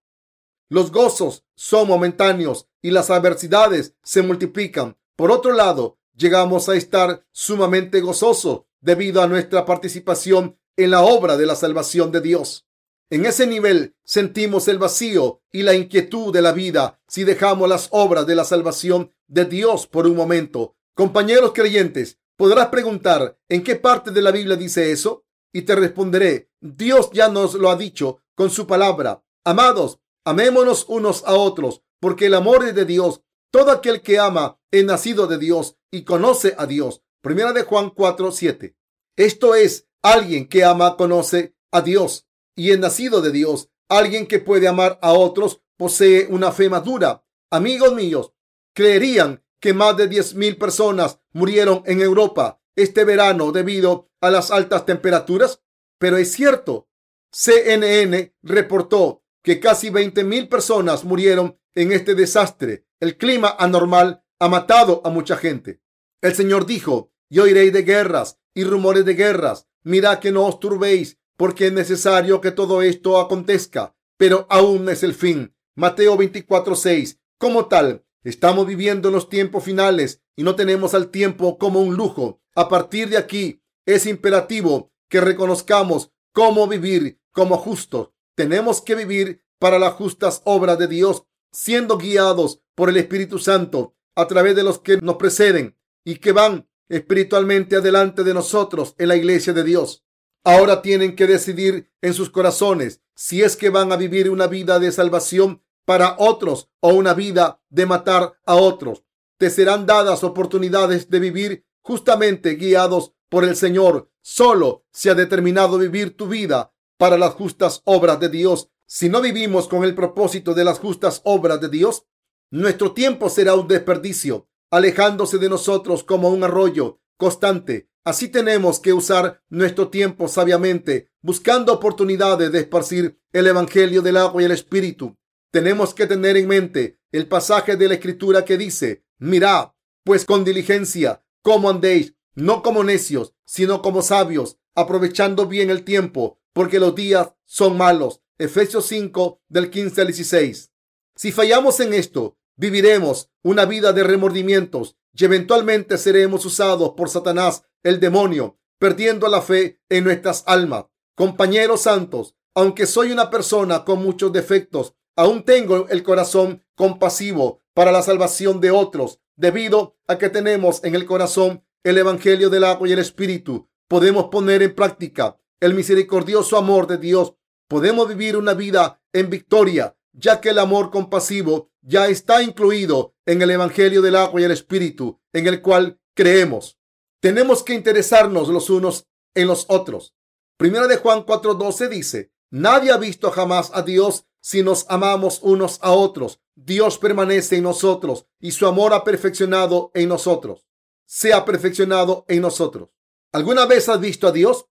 los 0.68 0.92
gozos 0.92 1.44
son 1.54 1.88
momentáneos 1.88 2.68
y 2.82 2.90
las 2.90 3.10
adversidades 3.10 3.94
se 4.02 4.22
multiplican. 4.22 4.96
Por 5.16 5.30
otro 5.30 5.52
lado, 5.52 5.98
llegamos 6.16 6.68
a 6.68 6.76
estar 6.76 7.24
sumamente 7.32 8.00
gozosos 8.00 8.62
debido 8.80 9.22
a 9.22 9.26
nuestra 9.26 9.64
participación 9.64 10.58
en 10.76 10.90
la 10.90 11.02
obra 11.02 11.36
de 11.36 11.46
la 11.46 11.56
salvación 11.56 12.12
de 12.12 12.20
Dios. 12.20 12.66
En 13.08 13.24
ese 13.24 13.46
nivel 13.46 13.94
sentimos 14.04 14.68
el 14.68 14.78
vacío 14.78 15.40
y 15.52 15.62
la 15.62 15.74
inquietud 15.74 16.32
de 16.32 16.42
la 16.42 16.52
vida 16.52 17.00
si 17.06 17.24
dejamos 17.24 17.68
las 17.68 17.88
obras 17.92 18.26
de 18.26 18.34
la 18.34 18.44
salvación 18.44 19.12
de 19.28 19.44
Dios 19.44 19.86
por 19.86 20.06
un 20.06 20.16
momento. 20.16 20.75
Compañeros 20.96 21.52
creyentes, 21.52 22.18
podrás 22.38 22.68
preguntar 22.68 23.38
en 23.50 23.62
qué 23.62 23.76
parte 23.76 24.12
de 24.12 24.22
la 24.22 24.30
Biblia 24.30 24.56
dice 24.56 24.92
eso 24.92 25.26
y 25.52 25.62
te 25.62 25.76
responderé, 25.76 26.50
Dios 26.62 27.10
ya 27.12 27.28
nos 27.28 27.52
lo 27.52 27.68
ha 27.68 27.76
dicho 27.76 28.22
con 28.34 28.48
su 28.48 28.66
palabra. 28.66 29.22
Amados, 29.44 30.00
amémonos 30.24 30.86
unos 30.88 31.22
a 31.26 31.34
otros, 31.34 31.82
porque 32.00 32.26
el 32.26 32.34
amor 32.34 32.64
es 32.64 32.74
de 32.74 32.86
Dios. 32.86 33.20
Todo 33.50 33.72
aquel 33.72 34.00
que 34.00 34.18
ama 34.18 34.58
es 34.70 34.86
nacido 34.86 35.26
de 35.26 35.36
Dios 35.36 35.76
y 35.90 36.04
conoce 36.04 36.54
a 36.56 36.64
Dios. 36.64 37.02
Primera 37.20 37.52
de 37.52 37.64
Juan 37.64 37.90
4, 37.90 38.32
7. 38.32 38.74
Esto 39.16 39.54
es, 39.54 39.86
alguien 40.00 40.48
que 40.48 40.64
ama 40.64 40.96
conoce 40.96 41.54
a 41.72 41.82
Dios 41.82 42.26
y 42.54 42.70
es 42.70 42.78
nacido 42.78 43.20
de 43.20 43.32
Dios. 43.32 43.68
Alguien 43.90 44.26
que 44.26 44.38
puede 44.38 44.66
amar 44.66 44.98
a 45.02 45.12
otros 45.12 45.60
posee 45.76 46.26
una 46.30 46.52
fe 46.52 46.70
madura. 46.70 47.22
Amigos 47.50 47.92
míos, 47.92 48.32
creerían 48.74 49.44
que 49.60 49.74
más 49.74 49.96
de 49.96 50.08
diez 50.08 50.34
mil 50.34 50.56
personas 50.56 51.20
murieron 51.32 51.82
en 51.86 52.00
Europa 52.00 52.60
este 52.76 53.04
verano 53.04 53.52
debido 53.52 54.10
a 54.20 54.30
las 54.30 54.50
altas 54.50 54.86
temperaturas, 54.86 55.62
pero 55.98 56.18
es 56.18 56.32
cierto. 56.32 56.88
CNN 57.32 58.34
reportó 58.42 59.24
que 59.42 59.60
casi 59.60 59.90
20 59.90 60.24
mil 60.24 60.48
personas 60.48 61.04
murieron 61.04 61.58
en 61.74 61.92
este 61.92 62.14
desastre. 62.14 62.86
El 63.00 63.16
clima 63.16 63.54
anormal 63.58 64.24
ha 64.38 64.48
matado 64.48 65.02
a 65.04 65.10
mucha 65.10 65.36
gente. 65.36 65.80
El 66.22 66.34
Señor 66.34 66.66
dijo, 66.66 67.12
yo 67.30 67.44
oiréis 67.44 67.72
de 67.72 67.82
guerras 67.82 68.38
y 68.54 68.64
rumores 68.64 69.04
de 69.04 69.14
guerras. 69.14 69.68
Mirad 69.82 70.18
que 70.18 70.32
no 70.32 70.46
os 70.46 70.58
turbéis, 70.58 71.18
porque 71.36 71.66
es 71.66 71.72
necesario 71.72 72.40
que 72.40 72.50
todo 72.50 72.82
esto 72.82 73.20
acontezca, 73.20 73.94
pero 74.16 74.46
aún 74.48 74.88
es 74.88 75.02
el 75.02 75.14
fin. 75.14 75.54
Mateo 75.76 76.16
24:6. 76.16 77.18
Como 77.38 77.66
tal, 77.66 78.05
estamos 78.30 78.66
viviendo 78.66 79.08
en 79.08 79.14
los 79.14 79.28
tiempos 79.28 79.62
finales 79.62 80.22
y 80.34 80.42
no 80.42 80.56
tenemos 80.56 80.94
al 80.94 81.10
tiempo 81.10 81.58
como 81.58 81.80
un 81.80 81.94
lujo. 81.94 82.42
A 82.54 82.68
partir 82.68 83.08
de 83.08 83.18
aquí, 83.18 83.62
es 83.86 84.06
imperativo 84.06 84.92
que 85.08 85.20
reconozcamos 85.20 86.10
cómo 86.32 86.66
vivir 86.66 87.20
como 87.30 87.56
justos. 87.56 88.10
Tenemos 88.34 88.80
que 88.80 88.96
vivir 88.96 89.44
para 89.58 89.78
las 89.78 89.94
justas 89.94 90.42
obras 90.44 90.78
de 90.78 90.88
Dios, 90.88 91.24
siendo 91.52 91.98
guiados 91.98 92.60
por 92.74 92.88
el 92.88 92.96
Espíritu 92.96 93.38
Santo 93.38 93.94
a 94.16 94.26
través 94.26 94.56
de 94.56 94.64
los 94.64 94.80
que 94.80 94.96
nos 94.98 95.16
preceden 95.16 95.78
y 96.04 96.16
que 96.16 96.32
van 96.32 96.68
espiritualmente 96.88 97.76
adelante 97.76 98.24
de 98.24 98.34
nosotros 98.34 98.94
en 98.98 99.08
la 99.08 99.16
iglesia 99.16 99.52
de 99.52 99.62
Dios. 99.62 100.04
Ahora 100.44 100.82
tienen 100.82 101.14
que 101.16 101.26
decidir 101.26 101.90
en 102.02 102.12
sus 102.12 102.30
corazones 102.30 103.02
si 103.14 103.42
es 103.42 103.56
que 103.56 103.70
van 103.70 103.92
a 103.92 103.96
vivir 103.96 104.30
una 104.30 104.46
vida 104.46 104.78
de 104.78 104.92
salvación 104.92 105.62
para 105.86 106.16
otros 106.18 106.68
o 106.80 106.92
una 106.92 107.14
vida 107.14 107.62
de 107.70 107.86
matar 107.86 108.38
a 108.44 108.56
otros. 108.56 109.04
Te 109.38 109.48
serán 109.48 109.86
dadas 109.86 110.22
oportunidades 110.24 111.08
de 111.08 111.20
vivir 111.20 111.66
justamente 111.80 112.56
guiados 112.56 113.14
por 113.30 113.44
el 113.44 113.56
Señor. 113.56 114.10
Solo 114.20 114.84
se 114.92 115.08
ha 115.08 115.14
determinado 115.14 115.78
vivir 115.78 116.16
tu 116.16 116.26
vida 116.26 116.74
para 116.98 117.16
las 117.16 117.34
justas 117.34 117.80
obras 117.84 118.20
de 118.20 118.28
Dios. 118.28 118.68
Si 118.86 119.08
no 119.08 119.22
vivimos 119.22 119.68
con 119.68 119.84
el 119.84 119.94
propósito 119.94 120.52
de 120.52 120.64
las 120.64 120.78
justas 120.78 121.20
obras 121.24 121.60
de 121.60 121.68
Dios, 121.68 122.06
nuestro 122.50 122.92
tiempo 122.92 123.30
será 123.30 123.54
un 123.54 123.68
desperdicio 123.68 124.48
alejándose 124.70 125.38
de 125.38 125.48
nosotros 125.48 126.02
como 126.02 126.30
un 126.30 126.42
arroyo 126.44 127.00
constante. 127.16 127.88
Así 128.04 128.28
tenemos 128.28 128.80
que 128.80 128.92
usar 128.92 129.42
nuestro 129.48 129.88
tiempo 129.88 130.28
sabiamente, 130.28 131.10
buscando 131.22 131.72
oportunidades 131.72 132.52
de 132.52 132.60
esparcir 132.60 133.20
el 133.32 133.46
Evangelio 133.46 134.02
del 134.02 134.16
agua 134.16 134.42
y 134.42 134.44
el 134.44 134.52
Espíritu. 134.52 135.16
Tenemos 135.56 135.94
que 135.94 136.06
tener 136.06 136.36
en 136.36 136.48
mente 136.48 136.98
el 137.12 137.28
pasaje 137.28 137.76
de 137.76 137.88
la 137.88 137.94
Escritura 137.94 138.44
que 138.44 138.58
dice, 138.58 139.06
mirad, 139.16 139.70
pues 140.04 140.26
con 140.26 140.44
diligencia, 140.44 141.24
cómo 141.40 141.70
andéis, 141.70 142.14
no 142.34 142.62
como 142.62 142.84
necios, 142.84 143.32
sino 143.46 143.80
como 143.80 144.02
sabios, 144.02 144.58
aprovechando 144.74 145.46
bien 145.46 145.70
el 145.70 145.82
tiempo, 145.82 146.38
porque 146.52 146.78
los 146.78 146.94
días 146.94 147.32
son 147.46 147.78
malos. 147.78 148.20
Efesios 148.36 148.84
5 148.88 149.40
del 149.48 149.70
15 149.70 150.00
al 150.02 150.06
16. 150.08 150.72
Si 151.14 151.32
fallamos 151.32 151.80
en 151.80 151.94
esto, 151.94 152.36
Viviremos 152.58 153.30
una 153.42 153.64
vida 153.66 153.94
de 153.94 154.02
remordimientos 154.02 154.96
y 155.14 155.24
eventualmente 155.24 155.98
seremos 155.98 156.44
usados 156.44 156.92
por 156.96 157.08
Satanás, 157.10 157.64
el 157.82 157.98
demonio, 158.00 158.58
perdiendo 158.78 159.28
la 159.28 159.42
fe 159.42 159.80
en 159.90 160.04
nuestras 160.04 160.42
almas. 160.46 160.86
Compañeros 161.14 161.82
santos, 161.82 162.34
aunque 162.54 162.86
soy 162.86 163.12
una 163.12 163.30
persona 163.30 163.84
con 163.84 164.02
muchos 164.02 164.32
defectos, 164.32 164.94
aún 165.16 165.44
tengo 165.44 165.88
el 165.88 166.02
corazón 166.02 166.62
compasivo 166.74 167.62
para 167.74 167.92
la 167.92 168.02
salvación 168.02 168.60
de 168.60 168.70
otros, 168.70 169.20
debido 169.36 169.96
a 170.06 170.18
que 170.18 170.28
tenemos 170.28 170.84
en 170.84 170.94
el 170.94 171.06
corazón 171.06 171.64
el 171.82 171.98
Evangelio 171.98 172.50
del 172.50 172.64
agua 172.64 172.88
y 172.88 172.92
el 172.92 172.98
Espíritu. 172.98 173.68
Podemos 173.88 174.26
poner 174.26 174.62
en 174.62 174.74
práctica 174.74 175.38
el 175.60 175.74
misericordioso 175.74 176.56
amor 176.56 176.86
de 176.86 176.98
Dios. 176.98 177.34
Podemos 177.68 178.08
vivir 178.08 178.36
una 178.36 178.54
vida 178.54 179.00
en 179.12 179.30
victoria 179.30 179.96
ya 180.16 180.40
que 180.40 180.50
el 180.50 180.58
amor 180.58 180.90
compasivo 180.90 181.70
ya 181.82 182.08
está 182.08 182.42
incluido 182.42 183.14
en 183.26 183.42
el 183.42 183.50
Evangelio 183.50 184.02
del 184.02 184.16
agua 184.16 184.40
y 184.40 184.44
el 184.44 184.50
Espíritu, 184.50 185.20
en 185.32 185.46
el 185.46 185.60
cual 185.62 186.00
creemos. 186.14 186.78
Tenemos 187.20 187.62
que 187.62 187.74
interesarnos 187.74 188.48
los 188.48 188.70
unos 188.70 189.06
en 189.34 189.46
los 189.46 189.66
otros. 189.68 190.14
Primera 190.56 190.86
de 190.86 190.96
Juan 190.96 191.24
4:12 191.24 191.88
dice, 191.88 192.32
nadie 192.50 192.90
ha 192.90 192.96
visto 192.96 193.30
jamás 193.30 193.70
a 193.74 193.82
Dios 193.82 194.26
si 194.46 194.62
nos 194.62 194.86
amamos 194.88 195.40
unos 195.42 195.80
a 195.82 195.90
otros. 195.90 196.40
Dios 196.54 196.98
permanece 196.98 197.56
en 197.56 197.64
nosotros 197.64 198.26
y 198.38 198.52
su 198.52 198.66
amor 198.66 198.94
ha 198.94 199.02
perfeccionado 199.02 199.90
en 199.94 200.08
nosotros. 200.08 200.68
Se 201.04 201.32
ha 201.32 201.44
perfeccionado 201.44 202.24
en 202.28 202.42
nosotros. 202.42 202.90
¿Alguna 203.32 203.66
vez 203.66 203.88
has 203.88 204.00
visto 204.00 204.28
a 204.28 204.32
Dios? 204.32 204.66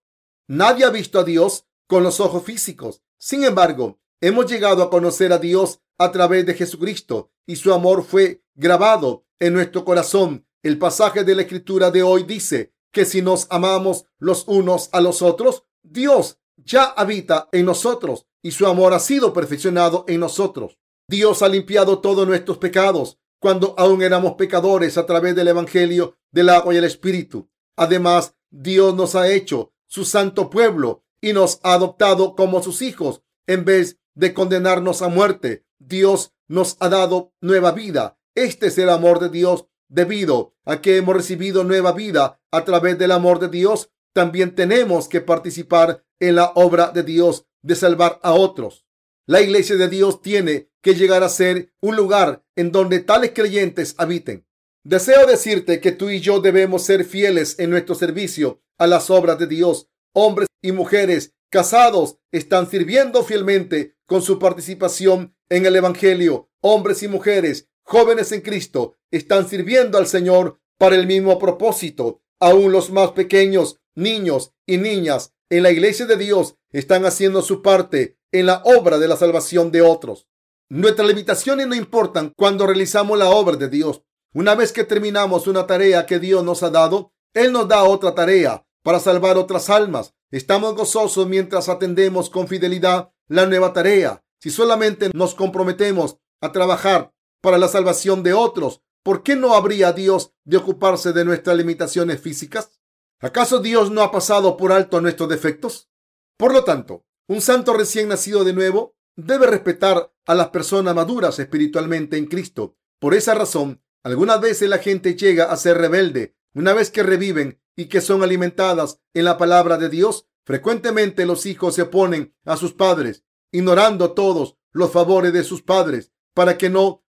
Nadie 0.48 0.84
ha 0.86 0.90
visto 0.90 1.18
a 1.18 1.24
Dios 1.24 1.66
con 1.86 2.02
los 2.02 2.20
ojos 2.20 2.42
físicos. 2.44 3.02
Sin 3.18 3.44
embargo, 3.44 4.00
Hemos 4.20 4.46
llegado 4.46 4.82
a 4.82 4.88
conocer 4.88 5.30
a 5.32 5.38
Dios 5.38 5.80
a 5.98 6.10
través 6.10 6.46
de 6.46 6.54
Jesucristo 6.54 7.30
y 7.44 7.56
su 7.56 7.74
amor 7.74 8.02
fue 8.02 8.42
grabado 8.54 9.26
en 9.38 9.52
nuestro 9.52 9.84
corazón. 9.84 10.46
El 10.62 10.78
pasaje 10.78 11.22
de 11.22 11.34
la 11.34 11.42
escritura 11.42 11.90
de 11.90 12.02
hoy 12.02 12.22
dice 12.22 12.72
que 12.92 13.04
si 13.04 13.20
nos 13.20 13.46
amamos 13.50 14.06
los 14.18 14.48
unos 14.48 14.88
a 14.92 15.02
los 15.02 15.20
otros, 15.20 15.64
Dios 15.82 16.38
ya 16.56 16.84
habita 16.84 17.50
en 17.52 17.66
nosotros 17.66 18.26
y 18.46 18.52
su 18.52 18.64
amor 18.68 18.94
ha 18.94 19.00
sido 19.00 19.32
perfeccionado 19.32 20.04
en 20.06 20.20
nosotros. 20.20 20.78
Dios 21.08 21.42
ha 21.42 21.48
limpiado 21.48 21.98
todos 21.98 22.28
nuestros 22.28 22.58
pecados 22.58 23.18
cuando 23.40 23.74
aún 23.76 24.02
éramos 24.02 24.34
pecadores 24.34 24.96
a 24.98 25.04
través 25.04 25.34
del 25.34 25.48
Evangelio 25.48 26.16
del 26.30 26.50
agua 26.50 26.72
y 26.72 26.76
el 26.76 26.84
Espíritu. 26.84 27.50
Además, 27.76 28.36
Dios 28.52 28.94
nos 28.94 29.16
ha 29.16 29.28
hecho 29.28 29.72
su 29.88 30.04
santo 30.04 30.48
pueblo 30.48 31.02
y 31.20 31.32
nos 31.32 31.58
ha 31.64 31.74
adoptado 31.74 32.36
como 32.36 32.62
sus 32.62 32.82
hijos. 32.82 33.20
En 33.48 33.64
vez 33.64 33.98
de 34.14 34.32
condenarnos 34.32 35.02
a 35.02 35.08
muerte, 35.08 35.64
Dios 35.80 36.32
nos 36.46 36.76
ha 36.78 36.88
dado 36.88 37.32
nueva 37.40 37.72
vida. 37.72 38.16
Este 38.36 38.68
es 38.68 38.78
el 38.78 38.90
amor 38.90 39.18
de 39.18 39.28
Dios. 39.28 39.66
Debido 39.88 40.54
a 40.64 40.80
que 40.80 40.98
hemos 40.98 41.16
recibido 41.16 41.64
nueva 41.64 41.90
vida 41.90 42.40
a 42.52 42.64
través 42.64 42.96
del 42.96 43.10
amor 43.10 43.40
de 43.40 43.48
Dios, 43.48 43.90
también 44.12 44.54
tenemos 44.54 45.08
que 45.08 45.20
participar 45.20 46.04
en 46.20 46.36
la 46.36 46.52
obra 46.54 46.92
de 46.92 47.02
Dios 47.02 47.44
de 47.66 47.74
salvar 47.74 48.20
a 48.22 48.32
otros. 48.32 48.86
La 49.26 49.40
iglesia 49.40 49.74
de 49.76 49.88
Dios 49.88 50.22
tiene 50.22 50.70
que 50.82 50.94
llegar 50.94 51.24
a 51.24 51.28
ser 51.28 51.72
un 51.80 51.96
lugar 51.96 52.44
en 52.54 52.70
donde 52.70 53.00
tales 53.00 53.32
creyentes 53.34 53.96
habiten. 53.98 54.46
Deseo 54.84 55.26
decirte 55.26 55.80
que 55.80 55.90
tú 55.90 56.10
y 56.10 56.20
yo 56.20 56.40
debemos 56.40 56.84
ser 56.84 57.04
fieles 57.04 57.58
en 57.58 57.70
nuestro 57.70 57.96
servicio 57.96 58.62
a 58.78 58.86
las 58.86 59.10
obras 59.10 59.36
de 59.40 59.48
Dios. 59.48 59.88
Hombres 60.12 60.48
y 60.62 60.70
mujeres 60.70 61.34
casados 61.50 62.18
están 62.30 62.70
sirviendo 62.70 63.24
fielmente 63.24 63.96
con 64.06 64.22
su 64.22 64.38
participación 64.38 65.34
en 65.48 65.66
el 65.66 65.74
Evangelio. 65.74 66.48
Hombres 66.60 67.02
y 67.02 67.08
mujeres 67.08 67.68
jóvenes 67.82 68.30
en 68.30 68.42
Cristo 68.42 68.94
están 69.10 69.48
sirviendo 69.48 69.98
al 69.98 70.06
Señor 70.06 70.60
para 70.78 70.94
el 70.94 71.08
mismo 71.08 71.36
propósito. 71.40 72.22
Aún 72.38 72.70
los 72.70 72.90
más 72.90 73.10
pequeños, 73.10 73.80
niños 73.96 74.52
y 74.66 74.76
niñas 74.76 75.32
en 75.48 75.62
la 75.62 75.70
iglesia 75.70 76.06
de 76.06 76.16
Dios 76.16 76.56
están 76.72 77.04
haciendo 77.06 77.42
su 77.42 77.62
parte 77.62 78.18
en 78.32 78.46
la 78.46 78.62
obra 78.64 78.98
de 78.98 79.08
la 79.08 79.16
salvación 79.16 79.70
de 79.70 79.82
otros. 79.82 80.26
Nuestras 80.68 81.06
limitaciones 81.06 81.66
no 81.68 81.74
importan 81.74 82.32
cuando 82.36 82.66
realizamos 82.66 83.18
la 83.18 83.30
obra 83.30 83.56
de 83.56 83.68
Dios. 83.68 84.02
Una 84.34 84.54
vez 84.54 84.72
que 84.72 84.84
terminamos 84.84 85.46
una 85.46 85.66
tarea 85.66 86.06
que 86.06 86.18
Dios 86.18 86.42
nos 86.42 86.62
ha 86.62 86.70
dado, 86.70 87.12
Él 87.32 87.52
nos 87.52 87.68
da 87.68 87.84
otra 87.84 88.14
tarea 88.14 88.66
para 88.82 88.98
salvar 88.98 89.38
otras 89.38 89.70
almas. 89.70 90.14
Estamos 90.30 90.74
gozosos 90.74 91.28
mientras 91.28 91.68
atendemos 91.68 92.28
con 92.28 92.48
fidelidad 92.48 93.12
la 93.28 93.46
nueva 93.46 93.72
tarea. 93.72 94.24
Si 94.40 94.50
solamente 94.50 95.10
nos 95.14 95.34
comprometemos 95.34 96.18
a 96.40 96.52
trabajar 96.52 97.12
para 97.40 97.58
la 97.58 97.68
salvación 97.68 98.22
de 98.24 98.32
otros, 98.32 98.82
¿por 99.04 99.22
qué 99.22 99.36
no 99.36 99.54
habría 99.54 99.92
Dios 99.92 100.32
de 100.44 100.56
ocuparse 100.56 101.12
de 101.12 101.24
nuestras 101.24 101.56
limitaciones 101.56 102.20
físicas? 102.20 102.72
¿Acaso 103.20 103.60
Dios 103.60 103.90
no 103.90 104.02
ha 104.02 104.12
pasado 104.12 104.56
por 104.56 104.72
alto 104.72 105.00
nuestros 105.00 105.28
defectos? 105.28 105.90
Por 106.36 106.52
lo 106.52 106.64
tanto, 106.64 107.06
un 107.28 107.40
santo 107.40 107.72
recién 107.72 108.08
nacido 108.08 108.44
de 108.44 108.52
nuevo 108.52 108.96
debe 109.16 109.46
respetar 109.46 110.12
a 110.26 110.34
las 110.34 110.48
personas 110.48 110.94
maduras 110.94 111.38
espiritualmente 111.38 112.18
en 112.18 112.26
Cristo. 112.26 112.76
Por 113.00 113.14
esa 113.14 113.34
razón, 113.34 113.82
algunas 114.02 114.40
veces 114.40 114.68
la 114.68 114.78
gente 114.78 115.16
llega 115.16 115.44
a 115.44 115.56
ser 115.56 115.78
rebelde 115.78 116.36
una 116.54 116.74
vez 116.74 116.90
que 116.90 117.02
reviven 117.02 117.60
y 117.74 117.86
que 117.86 118.00
son 118.00 118.22
alimentadas 118.22 119.00
en 119.14 119.24
la 119.24 119.38
palabra 119.38 119.78
de 119.78 119.88
Dios. 119.88 120.26
Frecuentemente 120.44 121.26
los 121.26 121.46
hijos 121.46 121.74
se 121.74 121.82
oponen 121.82 122.34
a 122.44 122.56
sus 122.56 122.74
padres, 122.74 123.24
ignorando 123.50 124.12
todos 124.12 124.56
los 124.72 124.92
favores 124.92 125.32
de 125.32 125.42
sus 125.42 125.62
padres 125.62 126.12
para 126.34 126.58
que 126.58 126.68
no 126.70 127.02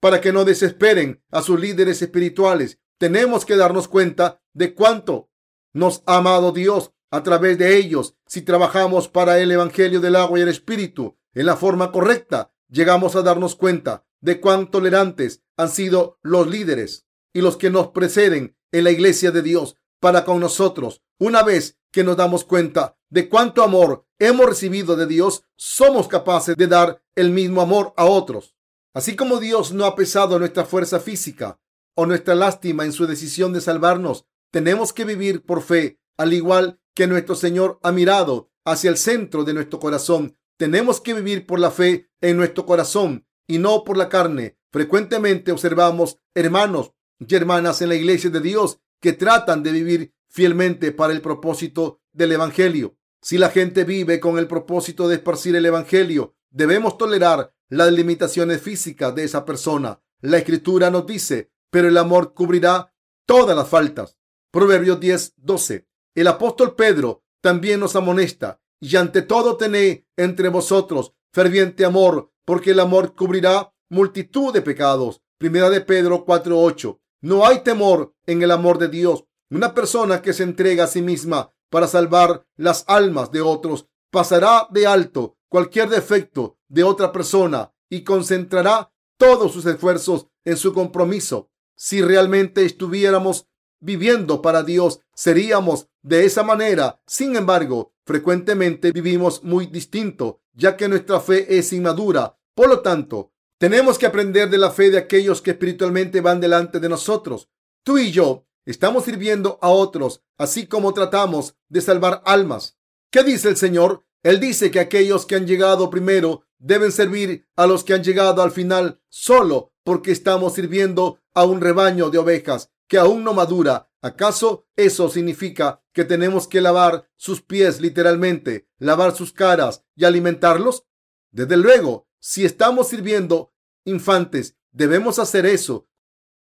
para 0.00 0.22
que 0.22 0.32
no 0.32 0.46
desesperen 0.46 1.22
a 1.30 1.42
sus 1.42 1.60
líderes 1.60 2.00
espirituales. 2.00 2.80
Tenemos 2.96 3.44
que 3.44 3.56
darnos 3.56 3.86
cuenta 3.86 4.39
de 4.52 4.74
cuánto 4.74 5.30
nos 5.72 6.02
ha 6.06 6.16
amado 6.16 6.52
Dios 6.52 6.92
a 7.10 7.22
través 7.22 7.58
de 7.58 7.76
ellos. 7.76 8.16
Si 8.26 8.42
trabajamos 8.42 9.08
para 9.08 9.38
el 9.38 9.50
Evangelio 9.50 10.00
del 10.00 10.16
agua 10.16 10.38
y 10.38 10.42
el 10.42 10.48
Espíritu 10.48 11.16
en 11.34 11.46
la 11.46 11.56
forma 11.56 11.92
correcta, 11.92 12.52
llegamos 12.68 13.16
a 13.16 13.22
darnos 13.22 13.56
cuenta 13.56 14.04
de 14.20 14.40
cuán 14.40 14.70
tolerantes 14.70 15.42
han 15.56 15.68
sido 15.68 16.18
los 16.22 16.48
líderes 16.48 17.06
y 17.32 17.40
los 17.40 17.56
que 17.56 17.70
nos 17.70 17.88
preceden 17.88 18.56
en 18.72 18.84
la 18.84 18.90
iglesia 18.90 19.30
de 19.30 19.42
Dios 19.42 19.76
para 20.00 20.24
con 20.24 20.40
nosotros. 20.40 21.02
Una 21.18 21.42
vez 21.42 21.78
que 21.90 22.04
nos 22.04 22.16
damos 22.16 22.44
cuenta 22.44 22.96
de 23.08 23.28
cuánto 23.28 23.62
amor 23.62 24.06
hemos 24.18 24.46
recibido 24.46 24.96
de 24.96 25.06
Dios, 25.06 25.44
somos 25.56 26.08
capaces 26.08 26.56
de 26.56 26.66
dar 26.66 27.02
el 27.14 27.30
mismo 27.30 27.60
amor 27.60 27.92
a 27.96 28.04
otros. 28.04 28.54
Así 28.94 29.16
como 29.16 29.38
Dios 29.38 29.72
no 29.72 29.84
ha 29.84 29.94
pesado 29.94 30.38
nuestra 30.38 30.64
fuerza 30.64 31.00
física 31.00 31.60
o 31.94 32.06
nuestra 32.06 32.34
lástima 32.34 32.84
en 32.84 32.92
su 32.92 33.06
decisión 33.06 33.52
de 33.52 33.60
salvarnos, 33.60 34.26
tenemos 34.50 34.92
que 34.92 35.04
vivir 35.04 35.44
por 35.44 35.62
fe, 35.62 36.00
al 36.16 36.32
igual 36.32 36.80
que 36.94 37.06
nuestro 37.06 37.34
Señor 37.34 37.78
ha 37.82 37.92
mirado 37.92 38.50
hacia 38.64 38.90
el 38.90 38.96
centro 38.96 39.44
de 39.44 39.54
nuestro 39.54 39.78
corazón. 39.78 40.36
Tenemos 40.56 41.00
que 41.00 41.14
vivir 41.14 41.46
por 41.46 41.58
la 41.58 41.70
fe 41.70 42.10
en 42.20 42.36
nuestro 42.36 42.66
corazón 42.66 43.26
y 43.46 43.58
no 43.58 43.84
por 43.84 43.96
la 43.96 44.08
carne. 44.08 44.58
Frecuentemente 44.70 45.52
observamos 45.52 46.18
hermanos 46.34 46.92
y 47.18 47.34
hermanas 47.34 47.80
en 47.82 47.88
la 47.88 47.94
iglesia 47.94 48.30
de 48.30 48.40
Dios 48.40 48.80
que 49.00 49.12
tratan 49.12 49.62
de 49.62 49.72
vivir 49.72 50.14
fielmente 50.28 50.92
para 50.92 51.12
el 51.12 51.20
propósito 51.20 52.00
del 52.12 52.32
Evangelio. 52.32 52.96
Si 53.22 53.38
la 53.38 53.50
gente 53.50 53.84
vive 53.84 54.20
con 54.20 54.38
el 54.38 54.46
propósito 54.46 55.08
de 55.08 55.16
esparcir 55.16 55.56
el 55.56 55.66
Evangelio, 55.66 56.34
debemos 56.50 56.98
tolerar 56.98 57.52
las 57.68 57.92
limitaciones 57.92 58.60
físicas 58.60 59.14
de 59.14 59.24
esa 59.24 59.44
persona. 59.44 60.00
La 60.20 60.38
escritura 60.38 60.90
nos 60.90 61.06
dice, 61.06 61.50
pero 61.70 61.88
el 61.88 61.96
amor 61.96 62.34
cubrirá 62.34 62.92
todas 63.26 63.56
las 63.56 63.68
faltas. 63.68 64.19
Proverbios 64.50 64.98
10, 64.98 65.34
12. 65.36 65.86
El 66.14 66.26
apóstol 66.26 66.74
Pedro 66.74 67.22
también 67.40 67.80
nos 67.80 67.94
amonesta, 67.96 68.60
y 68.80 68.96
ante 68.96 69.22
todo 69.22 69.56
tened 69.56 70.04
entre 70.16 70.48
vosotros 70.48 71.12
ferviente 71.32 71.84
amor, 71.84 72.32
porque 72.44 72.72
el 72.72 72.80
amor 72.80 73.14
cubrirá 73.14 73.72
multitud 73.88 74.52
de 74.52 74.62
pecados. 74.62 75.22
Primera 75.38 75.70
de 75.70 75.80
Pedro 75.80 76.24
4:8. 76.24 77.00
No 77.22 77.46
hay 77.46 77.62
temor 77.62 78.14
en 78.26 78.42
el 78.42 78.50
amor 78.50 78.78
de 78.78 78.88
Dios. 78.88 79.24
Una 79.50 79.74
persona 79.74 80.22
que 80.22 80.32
se 80.32 80.42
entrega 80.42 80.84
a 80.84 80.88
sí 80.88 81.02
misma 81.02 81.52
para 81.70 81.86
salvar 81.86 82.46
las 82.56 82.84
almas 82.88 83.30
de 83.30 83.42
otros 83.42 83.86
pasará 84.10 84.66
de 84.70 84.86
alto 84.86 85.36
cualquier 85.48 85.88
defecto 85.88 86.58
de 86.68 86.84
otra 86.84 87.12
persona 87.12 87.72
y 87.88 88.02
concentrará 88.04 88.92
todos 89.18 89.52
sus 89.52 89.66
esfuerzos 89.66 90.28
en 90.44 90.56
su 90.56 90.72
compromiso. 90.72 91.50
Si 91.76 92.02
realmente 92.02 92.64
estuviéramos 92.64 93.48
viviendo 93.80 94.42
para 94.42 94.62
Dios, 94.62 95.00
seríamos 95.14 95.88
de 96.02 96.24
esa 96.24 96.42
manera. 96.42 97.00
Sin 97.06 97.36
embargo, 97.36 97.92
frecuentemente 98.04 98.92
vivimos 98.92 99.42
muy 99.42 99.66
distinto, 99.66 100.40
ya 100.52 100.76
que 100.76 100.88
nuestra 100.88 101.20
fe 101.20 101.58
es 101.58 101.72
inmadura 101.72 102.36
por 102.60 102.68
lo 102.68 102.80
tanto, 102.80 103.32
tenemos 103.58 103.98
que 103.98 104.04
aprender 104.04 104.50
de 104.50 104.58
la 104.58 104.70
fe 104.70 104.90
de 104.90 104.98
aquellos 104.98 105.40
que 105.40 105.52
espiritualmente 105.52 106.20
van 106.20 106.40
delante 106.40 106.78
de 106.78 106.90
nosotros. 106.90 107.48
Tú 107.82 107.96
y 107.96 108.10
yo 108.10 108.46
estamos 108.66 109.04
sirviendo 109.04 109.58
a 109.62 109.70
otros, 109.70 110.22
así 110.36 110.66
como 110.66 110.92
tratamos 110.92 111.56
de 111.70 111.80
salvar 111.80 112.22
almas. 112.26 112.76
¿Qué 113.10 113.22
dice 113.22 113.48
el 113.48 113.56
Señor? 113.56 114.04
Él 114.22 114.40
dice 114.40 114.70
que 114.70 114.80
aquellos 114.80 115.24
que 115.24 115.36
han 115.36 115.46
llegado 115.46 115.88
primero 115.88 116.42
deben 116.58 116.92
servir 116.92 117.48
a 117.56 117.66
los 117.66 117.82
que 117.82 117.94
han 117.94 118.04
llegado 118.04 118.42
al 118.42 118.50
final 118.50 119.00
solo 119.08 119.72
porque 119.82 120.12
estamos 120.12 120.52
sirviendo 120.52 121.18
a 121.32 121.44
un 121.44 121.62
rebaño 121.62 122.10
de 122.10 122.18
ovejas 122.18 122.70
que 122.90 122.98
aún 122.98 123.22
no 123.22 123.32
madura. 123.32 123.88
¿Acaso 124.02 124.66
eso 124.74 125.08
significa 125.08 125.80
que 125.92 126.04
tenemos 126.04 126.48
que 126.48 126.60
lavar 126.60 127.08
sus 127.16 127.40
pies 127.40 127.80
literalmente, 127.80 128.68
lavar 128.78 129.14
sus 129.14 129.32
caras 129.32 129.84
y 129.94 130.04
alimentarlos? 130.04 130.86
Desde 131.30 131.56
luego, 131.56 132.08
si 132.18 132.44
estamos 132.44 132.88
sirviendo 132.88 133.54
infantes, 133.84 134.56
debemos 134.72 135.20
hacer 135.20 135.46
eso. 135.46 135.88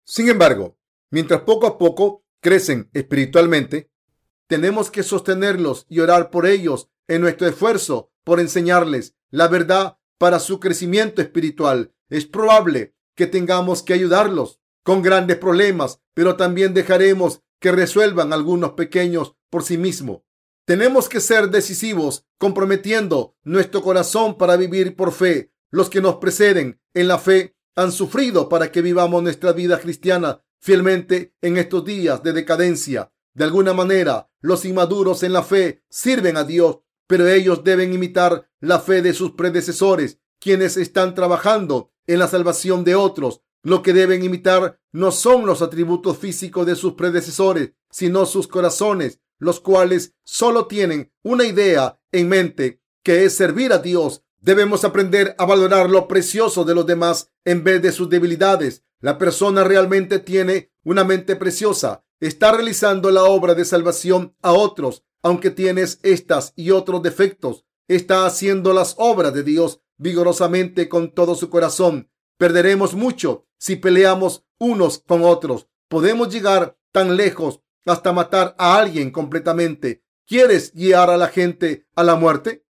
Sin 0.04 0.30
embargo, 0.30 0.78
mientras 1.10 1.42
poco 1.42 1.66
a 1.66 1.76
poco 1.76 2.24
crecen 2.40 2.88
espiritualmente, 2.94 3.90
tenemos 4.46 4.90
que 4.90 5.02
sostenerlos 5.02 5.84
y 5.90 6.00
orar 6.00 6.30
por 6.30 6.46
ellos 6.46 6.88
en 7.08 7.20
nuestro 7.20 7.46
esfuerzo 7.46 8.10
por 8.24 8.40
enseñarles 8.40 9.14
la 9.28 9.48
verdad 9.48 9.98
para 10.16 10.38
su 10.38 10.60
crecimiento 10.60 11.20
espiritual. 11.20 11.92
Es 12.08 12.24
probable 12.24 12.94
que 13.14 13.26
tengamos 13.26 13.82
que 13.82 13.92
ayudarlos 13.92 14.60
con 14.88 15.02
grandes 15.02 15.36
problemas, 15.36 16.00
pero 16.14 16.36
también 16.36 16.72
dejaremos 16.72 17.42
que 17.60 17.72
resuelvan 17.72 18.32
algunos 18.32 18.70
pequeños 18.72 19.34
por 19.50 19.62
sí 19.62 19.76
mismos. 19.76 20.22
Tenemos 20.64 21.10
que 21.10 21.20
ser 21.20 21.50
decisivos, 21.50 22.24
comprometiendo 22.38 23.36
nuestro 23.42 23.82
corazón 23.82 24.38
para 24.38 24.56
vivir 24.56 24.96
por 24.96 25.12
fe, 25.12 25.52
los 25.70 25.90
que 25.90 26.00
nos 26.00 26.16
preceden 26.16 26.80
en 26.94 27.06
la 27.06 27.18
fe 27.18 27.54
han 27.76 27.92
sufrido 27.92 28.48
para 28.48 28.72
que 28.72 28.80
vivamos 28.80 29.22
nuestra 29.22 29.52
vida 29.52 29.78
cristiana 29.78 30.42
fielmente 30.58 31.34
en 31.42 31.58
estos 31.58 31.84
días 31.84 32.22
de 32.22 32.32
decadencia. 32.32 33.12
De 33.34 33.44
alguna 33.44 33.74
manera, 33.74 34.30
los 34.40 34.64
inmaduros 34.64 35.22
en 35.22 35.34
la 35.34 35.42
fe 35.42 35.82
sirven 35.90 36.38
a 36.38 36.44
Dios 36.44 36.78
pero 37.08 37.26
ellos 37.26 37.64
deben 37.64 37.92
imitar 37.92 38.48
la 38.60 38.78
fe 38.78 39.02
de 39.02 39.14
sus 39.14 39.32
predecesores, 39.32 40.20
quienes 40.38 40.76
están 40.76 41.14
trabajando 41.14 41.90
en 42.06 42.20
la 42.20 42.28
salvación 42.28 42.84
de 42.84 42.94
otros. 42.94 43.42
Lo 43.62 43.82
que 43.82 43.92
deben 43.92 44.22
imitar 44.22 44.80
no 44.92 45.10
son 45.10 45.46
los 45.46 45.62
atributos 45.62 46.18
físicos 46.18 46.66
de 46.66 46.76
sus 46.76 46.94
predecesores, 46.94 47.72
sino 47.90 48.26
sus 48.26 48.46
corazones, 48.46 49.20
los 49.38 49.60
cuales 49.60 50.14
solo 50.24 50.66
tienen 50.66 51.12
una 51.22 51.44
idea 51.44 52.00
en 52.12 52.28
mente, 52.28 52.80
que 53.02 53.24
es 53.24 53.34
servir 53.34 53.72
a 53.72 53.78
Dios. 53.78 54.22
Debemos 54.40 54.84
aprender 54.84 55.34
a 55.38 55.46
valorar 55.46 55.90
lo 55.90 56.06
precioso 56.06 56.64
de 56.64 56.74
los 56.74 56.86
demás 56.86 57.30
en 57.44 57.64
vez 57.64 57.82
de 57.82 57.92
sus 57.92 58.08
debilidades. 58.08 58.84
La 59.00 59.18
persona 59.18 59.64
realmente 59.64 60.18
tiene 60.18 60.72
una 60.84 61.04
mente 61.04 61.36
preciosa. 61.36 62.04
Está 62.20 62.52
realizando 62.52 63.10
la 63.10 63.24
obra 63.24 63.54
de 63.54 63.64
salvación 63.64 64.36
a 64.42 64.52
otros, 64.52 65.04
aunque 65.22 65.50
tienes 65.50 66.00
estas 66.02 66.52
y 66.56 66.70
otros 66.70 67.02
defectos. 67.02 67.64
Está 67.88 68.26
haciendo 68.26 68.72
las 68.72 68.94
obras 68.98 69.34
de 69.34 69.42
Dios 69.42 69.80
vigorosamente 69.96 70.88
con 70.88 71.12
todo 71.12 71.34
su 71.34 71.50
corazón. 71.50 72.10
Perderemos 72.36 72.94
mucho 72.94 73.47
si 73.58 73.76
peleamos 73.76 74.44
unos 74.58 74.98
con 75.06 75.24
otros. 75.24 75.68
Podemos 75.88 76.32
llegar 76.32 76.78
tan 76.92 77.16
lejos 77.16 77.60
hasta 77.84 78.12
matar 78.12 78.54
a 78.58 78.78
alguien 78.78 79.10
completamente. 79.10 80.02
¿Quieres 80.26 80.72
guiar 80.74 81.10
a 81.10 81.16
la 81.16 81.28
gente 81.28 81.86
a 81.94 82.02
la 82.02 82.14
muerte? 82.14 82.64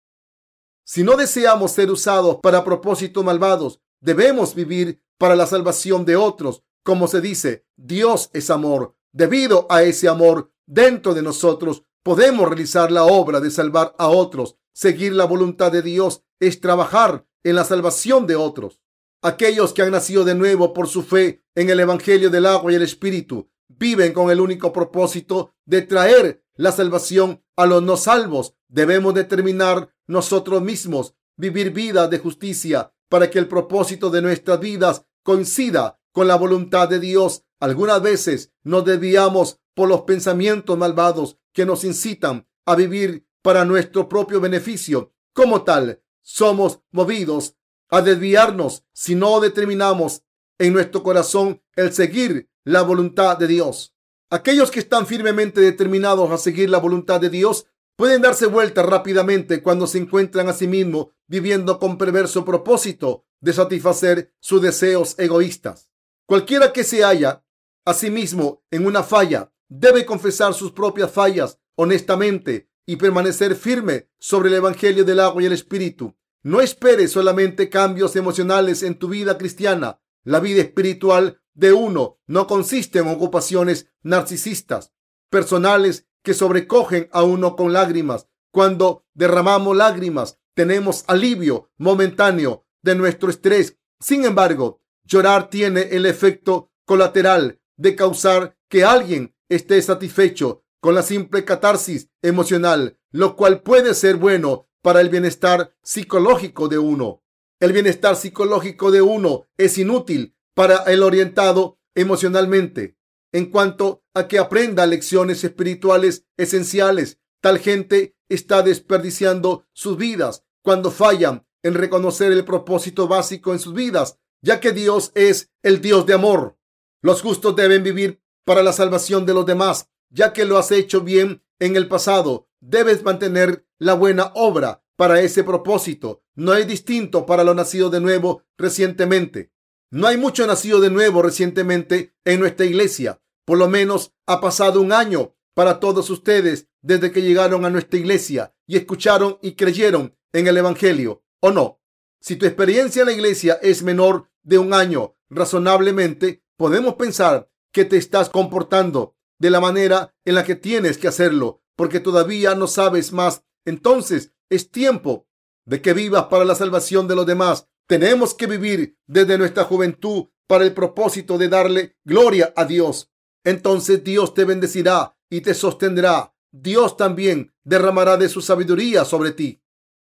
Si 0.84 1.02
no 1.02 1.16
deseamos 1.16 1.72
ser 1.72 1.90
usados 1.90 2.38
para 2.42 2.64
propósitos 2.64 3.24
malvados, 3.24 3.80
debemos 4.00 4.54
vivir 4.54 5.02
para 5.18 5.36
la 5.36 5.46
salvación 5.46 6.04
de 6.04 6.16
otros. 6.16 6.62
Como 6.82 7.08
se 7.08 7.20
dice, 7.20 7.66
Dios 7.76 8.30
es 8.32 8.48
amor. 8.48 8.96
Debido 9.12 9.66
a 9.70 9.82
ese 9.82 10.08
amor 10.08 10.52
dentro 10.66 11.14
de 11.14 11.22
nosotros, 11.22 11.82
podemos 12.02 12.48
realizar 12.48 12.90
la 12.90 13.04
obra 13.04 13.40
de 13.40 13.50
salvar 13.50 13.94
a 13.98 14.08
otros. 14.08 14.56
Seguir 14.72 15.12
la 15.12 15.24
voluntad 15.24 15.72
de 15.72 15.82
Dios 15.82 16.22
es 16.40 16.60
trabajar 16.60 17.26
en 17.42 17.56
la 17.56 17.64
salvación 17.64 18.26
de 18.26 18.36
otros. 18.36 18.80
Aquellos 19.20 19.72
que 19.72 19.82
han 19.82 19.90
nacido 19.90 20.24
de 20.24 20.36
nuevo 20.36 20.72
por 20.72 20.88
su 20.88 21.02
fe 21.02 21.42
en 21.56 21.70
el 21.70 21.80
Evangelio 21.80 22.30
del 22.30 22.46
agua 22.46 22.70
y 22.70 22.76
el 22.76 22.82
Espíritu 22.82 23.50
viven 23.66 24.12
con 24.12 24.30
el 24.30 24.40
único 24.40 24.72
propósito 24.72 25.54
de 25.64 25.82
traer 25.82 26.44
la 26.54 26.70
salvación 26.70 27.42
a 27.56 27.66
los 27.66 27.82
no 27.82 27.96
salvos. 27.96 28.54
Debemos 28.68 29.14
determinar 29.14 29.92
nosotros 30.06 30.62
mismos 30.62 31.14
vivir 31.36 31.72
vidas 31.72 32.10
de 32.10 32.18
justicia 32.18 32.92
para 33.08 33.28
que 33.28 33.38
el 33.38 33.48
propósito 33.48 34.10
de 34.10 34.22
nuestras 34.22 34.60
vidas 34.60 35.04
coincida 35.24 36.00
con 36.12 36.28
la 36.28 36.36
voluntad 36.36 36.88
de 36.88 37.00
Dios. 37.00 37.44
Algunas 37.58 38.00
veces 38.00 38.52
nos 38.62 38.84
desviamos 38.84 39.60
por 39.74 39.88
los 39.88 40.02
pensamientos 40.02 40.78
malvados 40.78 41.38
que 41.52 41.66
nos 41.66 41.82
incitan 41.82 42.46
a 42.66 42.76
vivir 42.76 43.26
para 43.42 43.64
nuestro 43.64 44.08
propio 44.08 44.40
beneficio. 44.40 45.12
Como 45.32 45.62
tal, 45.62 46.02
somos 46.22 46.80
movidos 46.92 47.56
a 47.90 48.02
desviarnos 48.02 48.84
si 48.92 49.14
no 49.14 49.40
determinamos 49.40 50.22
en 50.58 50.72
nuestro 50.72 51.02
corazón 51.02 51.62
el 51.76 51.92
seguir 51.92 52.50
la 52.64 52.82
voluntad 52.82 53.36
de 53.38 53.46
Dios. 53.46 53.94
Aquellos 54.30 54.70
que 54.70 54.80
están 54.80 55.06
firmemente 55.06 55.60
determinados 55.60 56.30
a 56.30 56.38
seguir 56.38 56.68
la 56.68 56.78
voluntad 56.78 57.20
de 57.20 57.30
Dios 57.30 57.66
pueden 57.96 58.22
darse 58.22 58.46
vuelta 58.46 58.82
rápidamente 58.82 59.62
cuando 59.62 59.86
se 59.86 59.98
encuentran 59.98 60.48
a 60.48 60.52
sí 60.52 60.66
mismos 60.66 61.08
viviendo 61.26 61.78
con 61.78 61.98
perverso 61.98 62.44
propósito 62.44 63.24
de 63.40 63.52
satisfacer 63.52 64.32
sus 64.40 64.60
deseos 64.60 65.18
egoístas. 65.18 65.90
Cualquiera 66.26 66.72
que 66.72 66.84
se 66.84 67.04
haya 67.04 67.44
a 67.84 67.94
sí 67.94 68.10
mismo 68.10 68.62
en 68.70 68.86
una 68.86 69.02
falla 69.02 69.50
debe 69.68 70.04
confesar 70.04 70.54
sus 70.54 70.72
propias 70.72 71.10
fallas 71.10 71.58
honestamente 71.76 72.68
y 72.86 72.96
permanecer 72.96 73.54
firme 73.54 74.08
sobre 74.18 74.48
el 74.48 74.56
Evangelio 74.56 75.04
del 75.04 75.20
agua 75.20 75.42
y 75.42 75.46
el 75.46 75.52
Espíritu. 75.52 76.14
No 76.48 76.62
esperes 76.62 77.12
solamente 77.12 77.68
cambios 77.68 78.16
emocionales 78.16 78.82
en 78.82 78.94
tu 78.94 79.08
vida 79.08 79.36
cristiana. 79.36 80.00
La 80.24 80.40
vida 80.40 80.62
espiritual 80.62 81.42
de 81.52 81.74
uno 81.74 82.20
no 82.26 82.46
consiste 82.46 83.00
en 83.00 83.08
ocupaciones 83.08 83.92
narcisistas, 84.02 84.94
personales 85.28 86.06
que 86.22 86.32
sobrecogen 86.32 87.10
a 87.12 87.22
uno 87.22 87.54
con 87.54 87.74
lágrimas. 87.74 88.28
Cuando 88.50 89.04
derramamos 89.12 89.76
lágrimas, 89.76 90.38
tenemos 90.54 91.04
alivio 91.06 91.70
momentáneo 91.76 92.64
de 92.80 92.94
nuestro 92.94 93.28
estrés. 93.28 93.76
Sin 94.00 94.24
embargo, 94.24 94.80
llorar 95.04 95.50
tiene 95.50 95.82
el 95.90 96.06
efecto 96.06 96.72
colateral 96.86 97.60
de 97.76 97.94
causar 97.94 98.56
que 98.70 98.86
alguien 98.86 99.36
esté 99.50 99.82
satisfecho 99.82 100.64
con 100.80 100.94
la 100.94 101.02
simple 101.02 101.44
catarsis 101.44 102.08
emocional, 102.22 102.98
lo 103.10 103.36
cual 103.36 103.60
puede 103.60 103.92
ser 103.92 104.16
bueno 104.16 104.67
para 104.82 105.00
el 105.00 105.08
bienestar 105.08 105.74
psicológico 105.82 106.68
de 106.68 106.78
uno. 106.78 107.22
El 107.60 107.72
bienestar 107.72 108.16
psicológico 108.16 108.90
de 108.90 109.02
uno 109.02 109.46
es 109.56 109.78
inútil 109.78 110.36
para 110.54 110.84
el 110.84 111.02
orientado 111.02 111.78
emocionalmente. 111.94 112.96
En 113.32 113.50
cuanto 113.50 114.04
a 114.14 114.28
que 114.28 114.38
aprenda 114.38 114.86
lecciones 114.86 115.44
espirituales 115.44 116.24
esenciales, 116.36 117.18
tal 117.40 117.58
gente 117.58 118.16
está 118.28 118.62
desperdiciando 118.62 119.66
sus 119.72 119.96
vidas 119.96 120.44
cuando 120.62 120.90
fallan 120.90 121.46
en 121.62 121.74
reconocer 121.74 122.32
el 122.32 122.44
propósito 122.44 123.08
básico 123.08 123.52
en 123.52 123.58
sus 123.58 123.74
vidas, 123.74 124.18
ya 124.40 124.60
que 124.60 124.72
Dios 124.72 125.12
es 125.14 125.50
el 125.62 125.80
Dios 125.80 126.06
de 126.06 126.14
amor. 126.14 126.56
Los 127.02 127.22
justos 127.22 127.56
deben 127.56 127.82
vivir 127.82 128.20
para 128.44 128.62
la 128.62 128.72
salvación 128.72 129.26
de 129.26 129.34
los 129.34 129.46
demás, 129.46 129.88
ya 130.10 130.32
que 130.32 130.44
lo 130.44 130.58
has 130.58 130.70
hecho 130.70 131.02
bien 131.02 131.42
en 131.58 131.76
el 131.76 131.88
pasado. 131.88 132.48
Debes 132.60 133.02
mantener 133.02 133.66
la 133.78 133.94
buena 133.94 134.32
obra 134.34 134.84
para 134.96 135.20
ese 135.20 135.44
propósito. 135.44 136.22
No 136.34 136.54
es 136.54 136.66
distinto 136.66 137.26
para 137.26 137.44
lo 137.44 137.54
nacido 137.54 137.90
de 137.90 138.00
nuevo 138.00 138.42
recientemente. 138.56 139.52
No 139.90 140.06
hay 140.06 140.16
mucho 140.16 140.46
nacido 140.46 140.80
de 140.80 140.90
nuevo 140.90 141.22
recientemente 141.22 142.14
en 142.24 142.40
nuestra 142.40 142.66
iglesia. 142.66 143.20
Por 143.44 143.58
lo 143.58 143.68
menos 143.68 144.12
ha 144.26 144.40
pasado 144.40 144.80
un 144.80 144.92
año 144.92 145.34
para 145.54 145.80
todos 145.80 146.10
ustedes 146.10 146.68
desde 146.82 147.10
que 147.10 147.22
llegaron 147.22 147.64
a 147.64 147.70
nuestra 147.70 147.98
iglesia 147.98 148.54
y 148.66 148.76
escucharon 148.76 149.38
y 149.40 149.52
creyeron 149.52 150.16
en 150.32 150.46
el 150.46 150.56
Evangelio, 150.56 151.24
¿o 151.40 151.50
no? 151.50 151.80
Si 152.20 152.36
tu 152.36 152.46
experiencia 152.46 153.00
en 153.00 153.06
la 153.06 153.14
iglesia 153.14 153.58
es 153.62 153.82
menor 153.82 154.30
de 154.42 154.58
un 154.58 154.74
año, 154.74 155.16
razonablemente 155.30 156.44
podemos 156.56 156.94
pensar 156.94 157.50
que 157.72 157.84
te 157.84 157.96
estás 157.96 158.28
comportando 158.28 159.16
de 159.38 159.50
la 159.50 159.60
manera 159.60 160.14
en 160.24 160.34
la 160.34 160.44
que 160.44 160.56
tienes 160.56 160.98
que 160.98 161.08
hacerlo, 161.08 161.62
porque 161.76 162.00
todavía 162.00 162.54
no 162.54 162.66
sabes 162.66 163.12
más. 163.12 163.44
Entonces 163.64 164.32
es 164.50 164.70
tiempo 164.70 165.28
de 165.64 165.82
que 165.82 165.92
vivas 165.92 166.24
para 166.24 166.44
la 166.44 166.54
salvación 166.54 167.08
de 167.08 167.14
los 167.14 167.26
demás. 167.26 167.68
Tenemos 167.86 168.34
que 168.34 168.46
vivir 168.46 168.98
desde 169.06 169.38
nuestra 169.38 169.64
juventud 169.64 170.28
para 170.46 170.64
el 170.64 170.72
propósito 170.72 171.38
de 171.38 171.48
darle 171.48 171.96
gloria 172.04 172.52
a 172.56 172.64
Dios. 172.64 173.10
Entonces 173.44 174.02
Dios 174.02 174.34
te 174.34 174.44
bendecirá 174.44 175.16
y 175.30 175.42
te 175.42 175.54
sostendrá. 175.54 176.34
Dios 176.50 176.96
también 176.96 177.54
derramará 177.62 178.16
de 178.16 178.28
su 178.28 178.40
sabiduría 178.40 179.04
sobre 179.04 179.32
ti, 179.32 179.62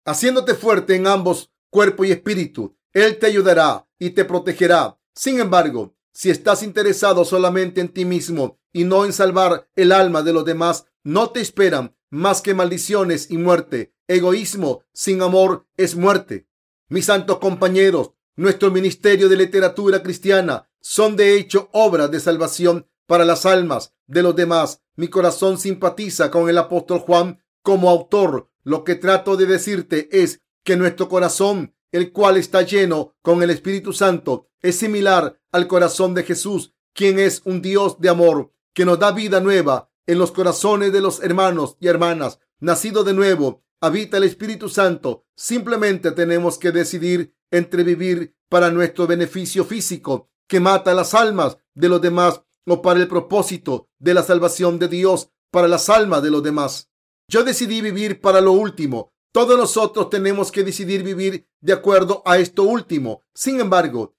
haciéndote 0.05 0.55
fuerte 0.55 0.95
en 0.95 1.07
ambos 1.07 1.51
cuerpo 1.69 2.03
y 2.03 2.11
espíritu. 2.11 2.75
Él 2.93 3.17
te 3.19 3.27
ayudará 3.27 3.87
y 3.97 4.11
te 4.11 4.25
protegerá. 4.25 4.99
Sin 5.15 5.39
embargo, 5.39 5.95
si 6.13 6.29
estás 6.29 6.63
interesado 6.63 7.25
solamente 7.25 7.81
en 7.81 7.89
ti 7.89 8.05
mismo 8.05 8.59
y 8.73 8.83
no 8.83 9.05
en 9.05 9.13
salvar 9.13 9.69
el 9.75 9.91
alma 9.91 10.23
de 10.23 10.33
los 10.33 10.45
demás, 10.45 10.85
no 11.03 11.31
te 11.31 11.41
esperan 11.41 11.95
más 12.09 12.41
que 12.41 12.53
maldiciones 12.53 13.31
y 13.31 13.37
muerte. 13.37 13.93
Egoísmo 14.07 14.83
sin 14.93 15.21
amor 15.21 15.67
es 15.77 15.95
muerte. 15.95 16.47
Mis 16.89 17.05
santos 17.05 17.39
compañeros, 17.39 18.11
nuestro 18.35 18.71
ministerio 18.71 19.29
de 19.29 19.37
literatura 19.37 20.03
cristiana 20.03 20.69
son 20.81 21.15
de 21.15 21.35
hecho 21.35 21.69
obras 21.71 22.11
de 22.11 22.19
salvación 22.19 22.87
para 23.05 23.23
las 23.23 23.45
almas 23.45 23.93
de 24.07 24.23
los 24.23 24.35
demás. 24.35 24.81
Mi 24.95 25.07
corazón 25.07 25.57
simpatiza 25.57 26.29
con 26.29 26.49
el 26.49 26.57
apóstol 26.57 26.99
Juan 26.99 27.41
como 27.61 27.89
autor. 27.89 28.49
Lo 28.63 28.83
que 28.83 28.95
trato 28.95 29.37
de 29.37 29.45
decirte 29.45 30.09
es 30.11 30.41
que 30.63 30.75
nuestro 30.75 31.07
corazón, 31.07 31.73
el 31.91 32.11
cual 32.11 32.37
está 32.37 32.61
lleno 32.61 33.15
con 33.21 33.43
el 33.43 33.49
Espíritu 33.49 33.93
Santo, 33.93 34.49
es 34.61 34.77
similar 34.77 35.39
al 35.51 35.67
corazón 35.67 36.13
de 36.13 36.23
Jesús, 36.23 36.73
quien 36.93 37.19
es 37.19 37.41
un 37.45 37.61
Dios 37.61 37.99
de 37.99 38.09
amor, 38.09 38.53
que 38.73 38.85
nos 38.85 38.99
da 38.99 39.11
vida 39.11 39.39
nueva 39.39 39.91
en 40.05 40.17
los 40.17 40.31
corazones 40.31 40.93
de 40.93 41.01
los 41.01 41.21
hermanos 41.21 41.77
y 41.79 41.87
hermanas. 41.87 42.39
Nacido 42.59 43.03
de 43.03 43.13
nuevo, 43.13 43.63
habita 43.81 44.17
el 44.17 44.23
Espíritu 44.23 44.69
Santo. 44.69 45.25
Simplemente 45.35 46.11
tenemos 46.11 46.57
que 46.57 46.71
decidir 46.71 47.33
entre 47.49 47.83
vivir 47.83 48.35
para 48.49 48.71
nuestro 48.71 49.07
beneficio 49.07 49.65
físico, 49.65 50.29
que 50.47 50.59
mata 50.59 50.93
las 50.93 51.13
almas 51.13 51.57
de 51.73 51.89
los 51.89 52.01
demás, 52.01 52.41
o 52.67 52.81
para 52.81 52.99
el 52.99 53.07
propósito 53.07 53.89
de 53.99 54.13
la 54.13 54.23
salvación 54.23 54.79
de 54.79 54.87
Dios 54.87 55.31
para 55.51 55.67
las 55.67 55.89
almas 55.89 56.23
de 56.23 56.31
los 56.31 56.43
demás. 56.43 56.89
Yo 57.27 57.43
decidí 57.43 57.81
vivir 57.81 58.21
para 58.21 58.41
lo 58.41 58.51
último. 58.51 59.13
Todos 59.31 59.57
nosotros 59.57 60.09
tenemos 60.09 60.51
que 60.51 60.63
decidir 60.63 61.03
vivir 61.03 61.47
de 61.61 61.73
acuerdo 61.73 62.21
a 62.25 62.37
esto 62.37 62.63
último. 62.63 63.23
Sin 63.33 63.61
embargo, 63.61 64.13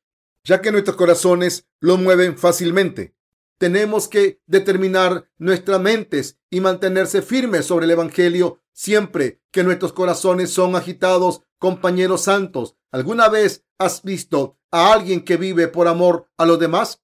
ya 0.45 0.63
que 0.63 0.73
nuestros 0.73 0.97
corazones 0.97 1.67
lo 1.81 1.99
mueven 1.99 2.39
fácilmente. 2.39 3.15
Tenemos 3.59 4.09
que 4.09 4.41
determinar 4.47 5.29
nuestras 5.39 5.81
mentes 5.81 6.39
y 6.51 6.61
mantenerse 6.61 7.23
firmes 7.23 7.67
sobre 7.67 7.85
el 7.85 7.93
Evangelio 7.93 8.61
siempre 8.73 9.41
que 9.51 9.63
nuestros 9.63 9.93
corazones 9.93 10.51
son 10.51 10.75
agitados, 10.75 11.43
compañeros 11.59 12.23
santos. 12.23 12.77
¿Alguna 12.91 13.29
vez 13.29 13.65
has 13.79 14.03
visto 14.03 14.59
a 14.71 14.93
alguien 14.93 15.25
que 15.25 15.37
vive 15.37 15.69
por 15.69 15.89
amor 15.89 16.29
a 16.39 16.47
los 16.47 16.59
demás? 16.59 17.03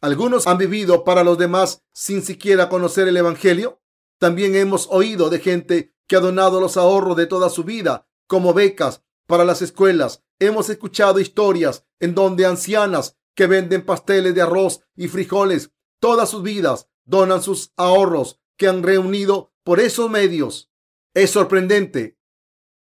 Algunos 0.00 0.46
han 0.46 0.58
vivido 0.58 1.04
para 1.04 1.22
los 1.22 1.38
demás 1.38 1.82
sin 1.92 2.22
siquiera 2.22 2.68
conocer 2.68 3.06
el 3.06 3.16
Evangelio. 3.16 3.80
También 4.18 4.54
hemos 4.56 4.88
oído 4.90 5.30
de 5.30 5.38
gente 5.38 5.94
que 6.10 6.16
ha 6.16 6.20
donado 6.20 6.60
los 6.60 6.76
ahorros 6.76 7.16
de 7.16 7.26
toda 7.26 7.48
su 7.50 7.62
vida 7.62 8.08
como 8.26 8.52
becas 8.52 9.04
para 9.28 9.44
las 9.44 9.62
escuelas. 9.62 10.24
Hemos 10.40 10.68
escuchado 10.68 11.20
historias 11.20 11.86
en 12.00 12.16
donde 12.16 12.46
ancianas 12.46 13.16
que 13.36 13.46
venden 13.46 13.86
pasteles 13.86 14.34
de 14.34 14.42
arroz 14.42 14.82
y 14.96 15.06
frijoles 15.06 15.70
todas 16.00 16.28
sus 16.28 16.42
vidas 16.42 16.88
donan 17.04 17.40
sus 17.40 17.72
ahorros 17.76 18.40
que 18.56 18.66
han 18.66 18.82
reunido 18.82 19.52
por 19.62 19.78
esos 19.78 20.10
medios. 20.10 20.68
Es 21.14 21.30
sorprendente 21.30 22.18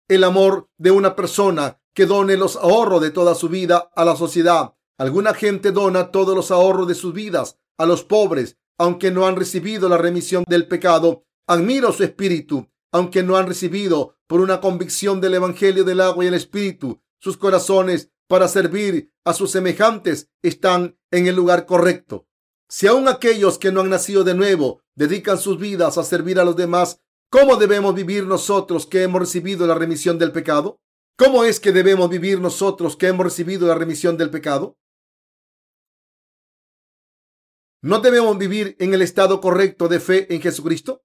el 0.08 0.24
amor 0.24 0.70
de 0.78 0.92
una 0.92 1.16
persona 1.16 1.82
que 1.96 2.06
done 2.06 2.38
los 2.38 2.56
ahorros 2.58 3.02
de 3.02 3.10
toda 3.10 3.34
su 3.34 3.50
vida 3.50 3.90
a 3.96 4.06
la 4.06 4.16
sociedad. 4.16 4.76
Alguna 5.00 5.34
gente 5.34 5.72
dona 5.72 6.12
todos 6.12 6.36
los 6.36 6.52
ahorros 6.52 6.88
de 6.88 6.94
sus 6.94 7.12
vidas 7.12 7.58
a 7.80 7.88
los 7.88 8.04
pobres, 8.04 8.60
aunque 8.78 9.10
no 9.10 9.26
han 9.26 9.36
recibido 9.36 9.90
la 9.90 9.98
remisión 9.98 10.44
del 10.48 10.68
pecado. 10.68 11.26
Admiro 11.48 11.92
su 11.92 12.04
espíritu 12.04 12.70
aunque 12.96 13.24
no 13.24 13.36
han 13.36 13.46
recibido 13.46 14.16
por 14.26 14.40
una 14.40 14.62
convicción 14.62 15.20
del 15.20 15.34
Evangelio 15.34 15.84
del 15.84 16.00
agua 16.00 16.24
y 16.24 16.30
el 16.30 16.34
Espíritu, 16.34 17.02
sus 17.20 17.36
corazones 17.36 18.10
para 18.30 18.48
servir 18.48 19.12
a 19.26 19.34
sus 19.34 19.52
semejantes 19.52 20.30
están 20.42 20.98
en 21.12 21.28
el 21.28 21.36
lugar 21.36 21.66
correcto. 21.66 22.26
Si 22.70 22.88
aún 22.88 23.10
aquellos 23.10 23.58
que 23.60 23.74
no 23.74 23.82
han 23.82 23.90
nacido 23.90 24.24
de 24.24 24.34
nuevo 24.34 24.80
dedican 24.96 25.38
sus 25.38 25.60
vidas 25.60 25.98
a 25.98 26.06
servir 26.06 26.40
a 26.40 26.46
los 26.46 26.56
demás, 26.56 27.02
¿cómo 27.30 27.58
debemos 27.58 27.94
vivir 27.94 28.26
nosotros 28.26 28.86
que 28.88 29.04
hemos 29.04 29.20
recibido 29.20 29.68
la 29.68 29.76
remisión 29.76 30.18
del 30.18 30.32
pecado? 30.32 30.80
¿Cómo 31.18 31.44
es 31.44 31.60
que 31.60 31.74
debemos 31.74 32.10
vivir 32.10 32.40
nosotros 32.40 32.96
que 32.96 33.08
hemos 33.08 33.26
recibido 33.26 33.68
la 33.68 33.76
remisión 33.76 34.16
del 34.16 34.30
pecado? 34.30 34.78
¿No 37.82 38.00
debemos 38.00 38.38
vivir 38.38 38.78
en 38.80 38.94
el 38.94 39.02
estado 39.02 39.42
correcto 39.42 39.90
de 39.90 40.00
fe 40.00 40.34
en 40.34 40.42
Jesucristo? 40.42 41.04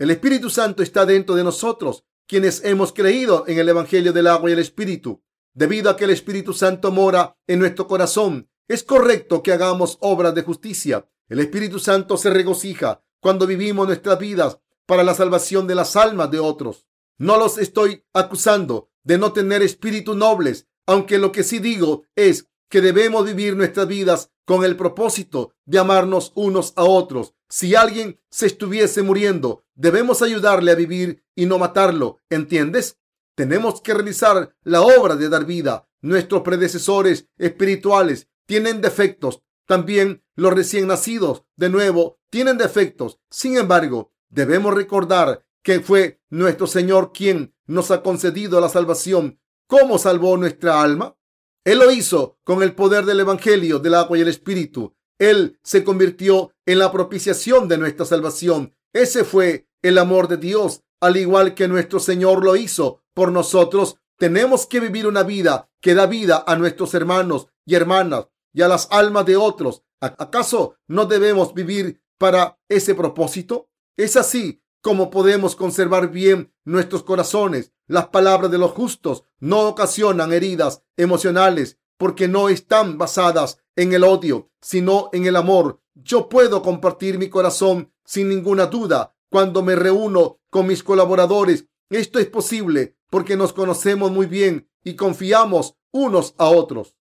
El 0.00 0.10
Espíritu 0.10 0.48
Santo 0.48 0.82
está 0.82 1.04
dentro 1.04 1.34
de 1.34 1.44
nosotros, 1.44 2.06
quienes 2.26 2.64
hemos 2.64 2.94
creído 2.94 3.44
en 3.46 3.58
el 3.58 3.68
Evangelio 3.68 4.14
del 4.14 4.28
agua 4.28 4.48
y 4.48 4.54
el 4.54 4.58
Espíritu. 4.58 5.22
Debido 5.52 5.90
a 5.90 5.96
que 5.98 6.04
el 6.04 6.10
Espíritu 6.10 6.54
Santo 6.54 6.90
mora 6.90 7.36
en 7.46 7.58
nuestro 7.58 7.86
corazón, 7.86 8.48
es 8.66 8.82
correcto 8.82 9.42
que 9.42 9.52
hagamos 9.52 9.98
obras 10.00 10.34
de 10.34 10.40
justicia. 10.40 11.06
El 11.28 11.38
Espíritu 11.40 11.78
Santo 11.78 12.16
se 12.16 12.30
regocija 12.30 13.04
cuando 13.20 13.46
vivimos 13.46 13.86
nuestras 13.86 14.18
vidas 14.18 14.58
para 14.86 15.04
la 15.04 15.12
salvación 15.12 15.66
de 15.66 15.74
las 15.74 15.94
almas 15.96 16.30
de 16.30 16.38
otros. 16.38 16.86
No 17.18 17.36
los 17.36 17.58
estoy 17.58 18.02
acusando 18.14 18.88
de 19.04 19.18
no 19.18 19.34
tener 19.34 19.60
espíritus 19.60 20.16
nobles, 20.16 20.66
aunque 20.86 21.18
lo 21.18 21.30
que 21.30 21.44
sí 21.44 21.58
digo 21.58 22.04
es 22.16 22.48
que 22.70 22.80
debemos 22.80 23.26
vivir 23.26 23.56
nuestras 23.56 23.86
vidas 23.86 24.30
con 24.46 24.64
el 24.64 24.76
propósito 24.76 25.52
de 25.66 25.78
amarnos 25.78 26.32
unos 26.34 26.72
a 26.76 26.84
otros. 26.84 27.34
Si 27.48 27.74
alguien 27.74 28.18
se 28.30 28.46
estuviese 28.46 29.02
muriendo, 29.02 29.64
debemos 29.74 30.22
ayudarle 30.22 30.70
a 30.70 30.76
vivir 30.76 31.24
y 31.34 31.46
no 31.46 31.58
matarlo. 31.58 32.18
¿Entiendes? 32.30 32.96
Tenemos 33.34 33.82
que 33.82 33.92
realizar 33.92 34.54
la 34.62 34.82
obra 34.82 35.16
de 35.16 35.28
dar 35.28 35.44
vida. 35.44 35.88
Nuestros 36.00 36.42
predecesores 36.42 37.28
espirituales 37.36 38.28
tienen 38.46 38.80
defectos. 38.80 39.42
También 39.66 40.22
los 40.34 40.52
recién 40.52 40.86
nacidos, 40.86 41.44
de 41.56 41.68
nuevo, 41.68 42.18
tienen 42.30 42.56
defectos. 42.56 43.18
Sin 43.30 43.56
embargo, 43.56 44.12
debemos 44.28 44.74
recordar 44.74 45.44
que 45.62 45.80
fue 45.80 46.20
nuestro 46.30 46.66
Señor 46.66 47.12
quien 47.12 47.54
nos 47.66 47.90
ha 47.90 48.02
concedido 48.02 48.60
la 48.60 48.68
salvación. 48.68 49.40
¿Cómo 49.66 49.98
salvó 49.98 50.36
nuestra 50.36 50.82
alma? 50.82 51.16
Él 51.64 51.78
lo 51.78 51.90
hizo 51.90 52.38
con 52.44 52.62
el 52.62 52.74
poder 52.74 53.04
del 53.04 53.20
Evangelio, 53.20 53.78
del 53.78 53.94
agua 53.94 54.16
y 54.18 54.22
el 54.22 54.28
Espíritu. 54.28 54.94
Él 55.18 55.58
se 55.62 55.84
convirtió 55.84 56.52
en 56.64 56.78
la 56.78 56.90
propiciación 56.90 57.68
de 57.68 57.76
nuestra 57.76 58.06
salvación. 58.06 58.74
Ese 58.92 59.24
fue 59.24 59.68
el 59.82 59.98
amor 59.98 60.28
de 60.28 60.38
Dios, 60.38 60.82
al 61.00 61.16
igual 61.16 61.54
que 61.54 61.68
nuestro 61.68 62.00
Señor 62.00 62.42
lo 62.42 62.56
hizo 62.56 63.02
por 63.14 63.30
nosotros. 63.30 63.96
Tenemos 64.18 64.66
que 64.66 64.80
vivir 64.80 65.06
una 65.06 65.22
vida 65.22 65.70
que 65.80 65.94
da 65.94 66.06
vida 66.06 66.44
a 66.46 66.56
nuestros 66.56 66.94
hermanos 66.94 67.48
y 67.66 67.74
hermanas 67.74 68.28
y 68.52 68.62
a 68.62 68.68
las 68.68 68.88
almas 68.90 69.26
de 69.26 69.36
otros. 69.36 69.82
¿Acaso 70.00 70.76
no 70.88 71.04
debemos 71.04 71.52
vivir 71.52 72.02
para 72.18 72.58
ese 72.68 72.94
propósito? 72.94 73.68
Es 73.96 74.16
así 74.16 74.59
como 74.80 75.10
podemos 75.10 75.56
conservar 75.56 76.10
bien 76.10 76.52
nuestros 76.64 77.02
corazones. 77.02 77.72
Las 77.86 78.08
palabras 78.08 78.50
de 78.50 78.58
los 78.58 78.70
justos 78.72 79.24
no 79.38 79.66
ocasionan 79.68 80.32
heridas 80.32 80.82
emocionales 80.96 81.78
porque 81.96 82.28
no 82.28 82.48
están 82.48 82.98
basadas 82.98 83.58
en 83.76 83.92
el 83.92 84.04
odio, 84.04 84.50
sino 84.60 85.10
en 85.12 85.26
el 85.26 85.36
amor. 85.36 85.80
Yo 85.94 86.28
puedo 86.28 86.62
compartir 86.62 87.18
mi 87.18 87.28
corazón 87.28 87.92
sin 88.04 88.28
ninguna 88.28 88.66
duda 88.66 89.14
cuando 89.28 89.62
me 89.62 89.76
reúno 89.76 90.40
con 90.50 90.66
mis 90.66 90.82
colaboradores. 90.82 91.66
Esto 91.90 92.18
es 92.18 92.26
posible 92.26 92.96
porque 93.10 93.36
nos 93.36 93.52
conocemos 93.52 94.10
muy 94.10 94.26
bien 94.26 94.70
y 94.82 94.94
confiamos 94.94 95.76
unos 95.92 96.34
a 96.38 96.48
otros. 96.48 96.96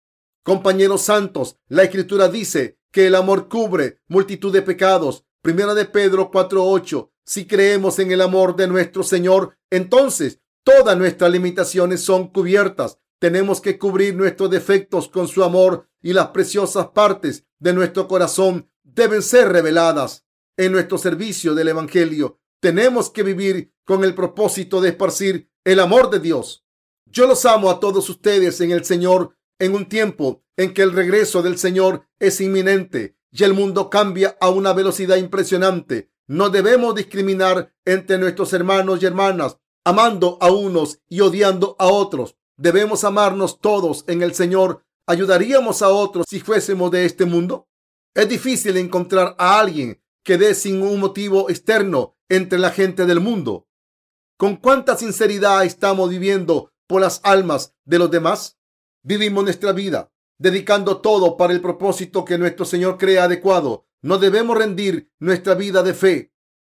Compañeros 0.44 1.02
santos, 1.02 1.58
la 1.68 1.84
escritura 1.84 2.30
dice 2.30 2.80
que 2.92 3.08
el 3.08 3.16
amor 3.16 3.50
cubre 3.50 4.00
multitud 4.08 4.52
de 4.52 4.62
pecados. 4.62 5.26
Primera 5.42 5.74
de 5.74 5.86
Pedro 5.86 6.32
4:8 6.32 7.12
si 7.28 7.46
creemos 7.46 8.00
en 8.00 8.12
el 8.12 8.22
amor 8.22 8.56
de 8.56 8.68
nuestro 8.68 9.04
Señor, 9.04 9.58
entonces 9.70 10.40
todas 10.63 10.98
nuestras 10.98 11.30
limitaciones 11.30 12.02
son 12.02 12.30
cubiertas. 12.30 13.00
Tenemos 13.20 13.60
que 13.60 13.78
cubrir 13.78 14.16
nuestros 14.16 14.50
defectos 14.50 15.10
con 15.10 15.28
su 15.28 15.44
amor 15.44 15.90
y 16.02 16.13
las 16.13 16.28
preciosas 16.28 16.88
partes 16.88 17.46
de 17.60 17.74
nuestro 17.74 18.08
corazón 18.08 18.70
deben 18.84 19.22
ser 19.22 19.50
reveladas 19.50 20.26
en 20.56 20.72
nuestro 20.72 20.98
servicio 20.98 21.54
del 21.54 21.68
Evangelio. 21.68 22.40
Tenemos 22.62 23.10
que 23.10 23.24
vivir 23.24 23.74
con 23.84 24.06
el 24.06 24.16
propósito 24.16 24.80
de 24.80 24.90
esparcir 24.90 25.52
el 25.66 25.82
amor 25.82 26.10
de 26.10 26.20
Dios. 26.20 26.66
Yo 27.06 27.28
los 27.28 27.46
amo 27.46 27.70
a 27.70 27.82
todos 27.82 28.10
ustedes 28.10 28.62
en 28.62 28.72
el 28.72 28.86
Señor 28.86 29.36
en 29.60 29.76
un 29.76 29.90
tiempo 29.90 30.44
en 30.56 30.74
que 30.74 30.82
el 30.82 30.94
regreso 30.94 31.42
del 31.42 31.58
Señor 31.58 32.08
es 32.20 32.40
inminente 32.40 33.18
y 33.32 33.44
el 33.44 33.54
mundo 33.54 33.90
cambia 33.90 34.38
a 34.40 34.50
una 34.50 34.72
velocidad 34.72 35.18
impresionante. 35.18 36.10
No 36.28 36.50
debemos 36.50 36.94
discriminar 36.94 37.74
entre 37.86 38.18
nuestros 38.18 38.52
hermanos 38.52 39.02
y 39.02 39.06
hermanas, 39.06 39.58
amando 39.86 40.38
a 40.42 40.52
unos 40.52 41.00
y 41.08 41.22
odiando 41.22 41.78
a 41.80 41.88
otros. 41.88 42.36
Debemos 42.58 43.06
amarnos 43.06 43.62
todos 43.62 44.04
en 44.08 44.22
el 44.22 44.34
Señor. 44.34 44.84
¿Ayudaríamos 45.06 45.82
a 45.82 45.90
otros 45.90 46.26
si 46.30 46.42
fuésemos 46.42 46.92
de 46.92 47.06
este 47.06 47.24
mundo? 47.24 47.70
Es 48.13 48.28
difícil 48.28 48.76
encontrar 48.76 49.36
a 49.38 49.60
alguien 49.60 50.02
que 50.24 50.38
dé 50.38 50.54
sin 50.54 50.82
un 50.82 51.00
motivo 51.00 51.50
externo 51.50 52.18
entre 52.28 52.60
la 52.60 52.72
gente 52.72 53.06
del 53.06 53.22
mundo. 53.22 53.68
¿Con 54.38 54.58
cuánta 54.58 54.98
sinceridad 54.98 55.63
estamos 55.63 56.10
viviendo 56.10 56.74
por 56.88 57.02
las 57.02 57.22
almas 57.24 57.74
de 57.86 58.00
los 58.00 58.12
demás? 58.12 58.58
Vivimos 59.02 59.46
nuestra 59.46 59.72
vida 59.72 60.12
dedicando 60.38 61.02
todo 61.02 61.38
para 61.38 61.54
el 61.54 61.62
propósito 61.62 62.24
que 62.24 62.38
nuestro 62.38 62.66
Señor 62.66 62.98
cree 62.98 63.20
adecuado 63.20 63.87
no 64.08 64.17
debemos 64.20 64.58
rendir 64.58 65.12
nuestra 65.20 65.54
vida 65.54 65.84
de 65.84 65.93
fe 65.93 66.32